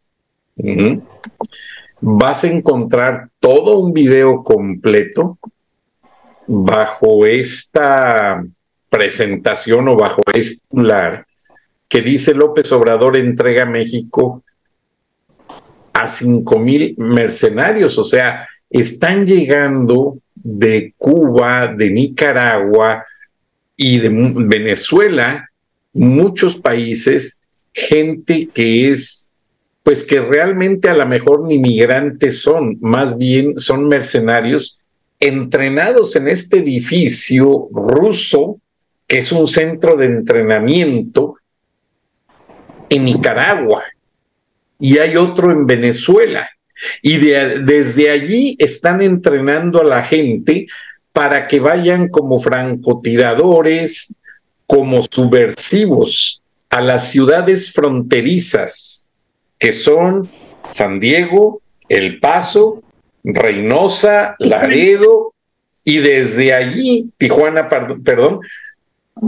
vas 2.00 2.44
a 2.44 2.48
encontrar 2.48 3.28
todo 3.38 3.78
un 3.78 3.92
video 3.92 4.42
completo 4.42 5.38
bajo 6.46 7.26
esta 7.26 8.42
presentación 8.88 9.88
o 9.88 9.96
bajo 9.96 10.22
este 10.32 10.62
titular 10.68 11.26
que 11.88 12.00
dice 12.02 12.34
López 12.34 12.70
Obrador 12.72 13.16
entrega 13.16 13.64
México 13.64 14.42
a 15.92 16.06
cinco 16.08 16.58
mil 16.58 16.94
mercenarios, 16.98 17.98
o 17.98 18.04
sea, 18.04 18.46
están 18.70 19.26
llegando 19.26 20.18
de 20.42 20.94
Cuba, 20.96 21.74
de 21.76 21.90
Nicaragua 21.90 23.04
y 23.76 23.98
de 23.98 24.08
Venezuela, 24.10 25.48
muchos 25.92 26.56
países, 26.56 27.38
gente 27.72 28.48
que 28.52 28.90
es, 28.90 29.30
pues 29.82 30.04
que 30.04 30.20
realmente 30.20 30.88
a 30.88 30.94
lo 30.94 31.06
mejor 31.06 31.46
ni 31.46 31.58
migrantes 31.58 32.40
son, 32.40 32.76
más 32.80 33.16
bien 33.16 33.58
son 33.58 33.88
mercenarios 33.88 34.80
entrenados 35.20 36.14
en 36.16 36.28
este 36.28 36.58
edificio 36.58 37.68
ruso, 37.72 38.60
que 39.06 39.18
es 39.18 39.32
un 39.32 39.46
centro 39.46 39.96
de 39.96 40.06
entrenamiento 40.06 41.36
en 42.88 43.04
Nicaragua, 43.04 43.84
y 44.78 44.98
hay 44.98 45.16
otro 45.16 45.50
en 45.50 45.66
Venezuela. 45.66 46.48
Y 47.02 47.18
desde 47.18 48.10
allí 48.10 48.56
están 48.58 49.02
entrenando 49.02 49.80
a 49.80 49.84
la 49.84 50.02
gente 50.02 50.66
para 51.12 51.46
que 51.46 51.60
vayan 51.60 52.08
como 52.08 52.38
francotiradores, 52.38 54.14
como 54.66 55.02
subversivos. 55.02 56.42
a 56.70 56.82
las 56.82 57.10
ciudades 57.10 57.72
fronterizas, 57.72 59.06
que 59.58 59.72
son 59.72 60.28
San 60.64 61.00
Diego, 61.00 61.62
El 61.88 62.20
Paso, 62.20 62.82
Reynosa, 63.24 64.36
Laredo, 64.38 65.32
y 65.82 65.98
desde 66.00 66.52
allí, 66.52 67.10
Tijuana, 67.16 67.70
perdón, 67.70 68.40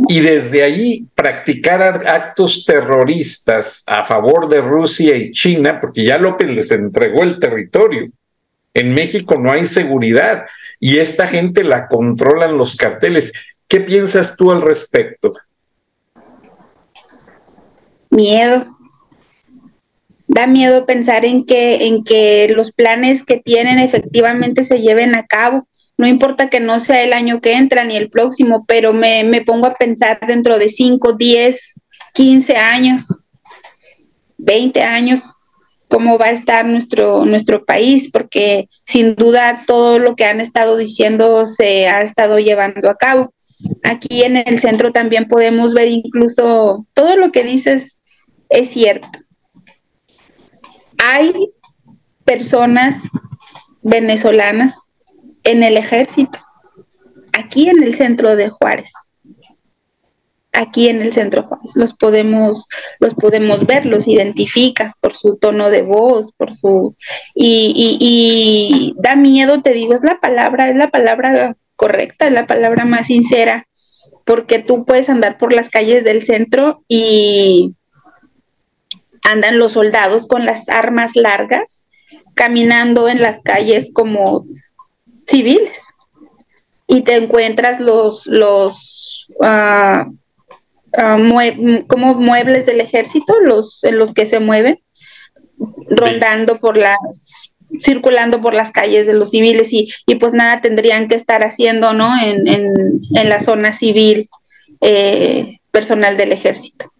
y 0.08 0.20
desde 0.20 0.62
allí 0.62 1.06
practicar 1.14 2.06
actos 2.06 2.64
terroristas 2.64 3.82
a 3.86 4.04
favor 4.04 4.48
de 4.48 4.60
Rusia 4.60 5.16
y 5.16 5.32
China, 5.32 5.80
porque 5.80 6.04
ya 6.04 6.18
López 6.18 6.48
les 6.48 6.70
entregó 6.70 7.22
el 7.22 7.38
territorio. 7.38 8.10
En 8.72 8.94
México 8.94 9.36
no 9.36 9.50
hay 9.50 9.66
seguridad 9.66 10.46
y 10.78 10.98
esta 10.98 11.26
gente 11.26 11.64
la 11.64 11.88
controlan 11.88 12.56
los 12.56 12.76
carteles. 12.76 13.32
¿Qué 13.66 13.80
piensas 13.80 14.36
tú 14.36 14.50
al 14.50 14.62
respecto? 14.62 15.32
Miedo. 18.10 18.66
Da 20.28 20.46
miedo 20.46 20.86
pensar 20.86 21.24
en 21.24 21.44
que, 21.44 21.86
en 21.86 22.04
que 22.04 22.52
los 22.54 22.70
planes 22.70 23.24
que 23.24 23.38
tienen 23.38 23.80
efectivamente 23.80 24.62
se 24.62 24.80
lleven 24.80 25.16
a 25.16 25.26
cabo 25.26 25.66
no 26.00 26.06
importa 26.06 26.48
que 26.48 26.60
no 26.60 26.80
sea 26.80 27.02
el 27.02 27.12
año 27.12 27.42
que 27.42 27.52
entra 27.52 27.84
ni 27.84 27.94
el 27.94 28.08
próximo, 28.08 28.64
pero 28.66 28.94
me, 28.94 29.42
pongo 29.44 29.66
a 29.66 29.74
pensar 29.74 30.18
dentro 30.26 30.58
de 30.58 30.70
5, 30.70 31.12
10, 31.12 31.74
15 32.14 32.56
años, 32.56 33.06
20 34.38 34.80
años, 34.80 35.34
cómo 35.88 36.16
va 36.16 36.28
a 36.28 36.30
estar 36.30 36.64
nuestro, 36.64 37.26
nuestro 37.26 37.66
país, 37.66 38.10
porque 38.10 38.66
sin 38.86 39.14
duda 39.14 39.64
todo 39.66 39.98
lo 39.98 40.16
que 40.16 40.24
han 40.24 40.40
estado 40.40 40.78
diciendo 40.78 41.44
se 41.44 41.86
ha 41.86 41.98
estado 41.98 42.38
llevando 42.38 42.88
a 42.88 42.96
cabo. 42.96 43.34
Aquí 43.82 44.22
en 44.22 44.38
el 44.38 44.58
centro 44.58 44.92
también 44.92 45.28
podemos 45.28 45.74
ver 45.74 45.88
incluso 45.88 46.86
todo 46.94 47.14
lo 47.16 47.30
que 47.30 47.44
dices 47.44 47.98
es 48.48 48.70
cierto. 48.70 49.06
Hay 50.96 51.34
personas 52.24 52.96
venezolanas 53.82 54.78
en 55.44 55.62
el 55.62 55.76
ejército, 55.76 56.38
aquí 57.32 57.68
en 57.68 57.82
el 57.82 57.94
centro 57.94 58.36
de 58.36 58.48
Juárez. 58.50 58.92
Aquí 60.52 60.88
en 60.88 61.00
el 61.00 61.12
centro 61.12 61.44
Juárez 61.44 61.76
los 61.76 61.94
podemos, 61.94 62.66
los 62.98 63.14
podemos 63.14 63.66
ver, 63.66 63.86
los 63.86 64.08
identificas 64.08 64.94
por 65.00 65.16
su 65.16 65.36
tono 65.36 65.70
de 65.70 65.82
voz, 65.82 66.32
por 66.32 66.56
su 66.56 66.96
y, 67.34 67.96
y 68.00 68.94
da 69.00 69.14
miedo, 69.14 69.62
te 69.62 69.72
digo, 69.72 69.94
es 69.94 70.02
la 70.02 70.18
palabra, 70.18 70.68
es 70.68 70.76
la 70.76 70.90
palabra 70.90 71.56
correcta, 71.76 72.26
es 72.26 72.32
la 72.32 72.46
palabra 72.46 72.84
más 72.84 73.06
sincera, 73.06 73.68
porque 74.24 74.58
tú 74.58 74.84
puedes 74.84 75.08
andar 75.08 75.38
por 75.38 75.54
las 75.54 75.70
calles 75.70 76.04
del 76.04 76.24
centro 76.24 76.84
y 76.88 77.74
andan 79.22 79.58
los 79.58 79.72
soldados 79.72 80.26
con 80.26 80.44
las 80.44 80.68
armas 80.68 81.16
largas, 81.16 81.84
caminando 82.34 83.08
en 83.08 83.20
las 83.20 83.40
calles 83.42 83.90
como 83.92 84.44
civiles 85.30 85.80
y 86.86 87.02
te 87.02 87.14
encuentras 87.16 87.80
los, 87.80 88.26
los 88.26 89.28
ah, 89.40 90.08
como 91.86 92.14
muebles 92.16 92.66
del 92.66 92.80
ejército, 92.80 93.38
los 93.40 93.82
en 93.84 93.96
los 93.96 94.12
que 94.12 94.26
se 94.26 94.40
mueven, 94.40 94.80
rondando 95.88 96.58
por 96.58 96.76
las 96.76 96.98
circulando 97.80 98.40
por 98.40 98.52
las 98.52 98.72
calles 98.72 99.06
de 99.06 99.14
los 99.14 99.30
civiles 99.30 99.72
y, 99.72 99.88
y 100.06 100.16
pues 100.16 100.32
nada 100.32 100.60
tendrían 100.60 101.06
que 101.06 101.14
estar 101.14 101.44
haciendo, 101.44 101.92
¿no? 101.92 102.20
En, 102.20 102.48
en, 102.48 103.28
la 103.28 103.40
zona 103.40 103.72
civil 103.72 104.28
eh, 104.80 105.58
personal 105.70 106.16
del 106.16 106.32
ejército. 106.32 106.92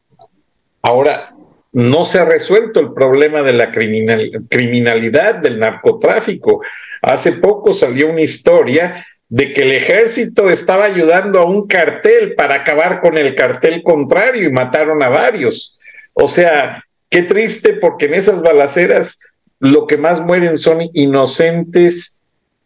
Ahora, 0.82 1.34
no 1.72 2.04
se 2.04 2.20
ha 2.20 2.24
resuelto 2.24 2.78
el 2.78 2.92
problema 2.92 3.42
de 3.42 3.52
la 3.52 3.72
criminalidad, 3.72 5.36
del 5.36 5.58
narcotráfico. 5.58 6.62
Hace 7.02 7.32
poco 7.32 7.72
salió 7.72 8.10
una 8.10 8.20
historia 8.20 9.06
de 9.28 9.52
que 9.52 9.62
el 9.62 9.72
ejército 9.72 10.50
estaba 10.50 10.84
ayudando 10.84 11.38
a 11.38 11.44
un 11.44 11.66
cartel 11.66 12.34
para 12.34 12.56
acabar 12.56 13.00
con 13.00 13.16
el 13.16 13.34
cartel 13.34 13.82
contrario 13.82 14.48
y 14.48 14.52
mataron 14.52 15.02
a 15.02 15.08
varios. 15.08 15.78
O 16.12 16.26
sea, 16.26 16.84
qué 17.08 17.22
triste 17.22 17.74
porque 17.74 18.06
en 18.06 18.14
esas 18.14 18.42
balaceras 18.42 19.18
lo 19.60 19.86
que 19.86 19.96
más 19.96 20.20
mueren 20.20 20.58
son 20.58 20.80
inocentes, 20.94 22.18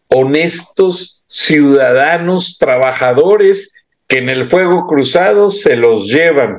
honestos, 0.08 1.22
ciudadanos, 1.26 2.56
trabajadores 2.58 3.72
que 4.06 4.18
en 4.18 4.30
el 4.30 4.48
fuego 4.48 4.86
cruzado 4.86 5.50
se 5.50 5.76
los 5.76 6.06
llevan. 6.06 6.58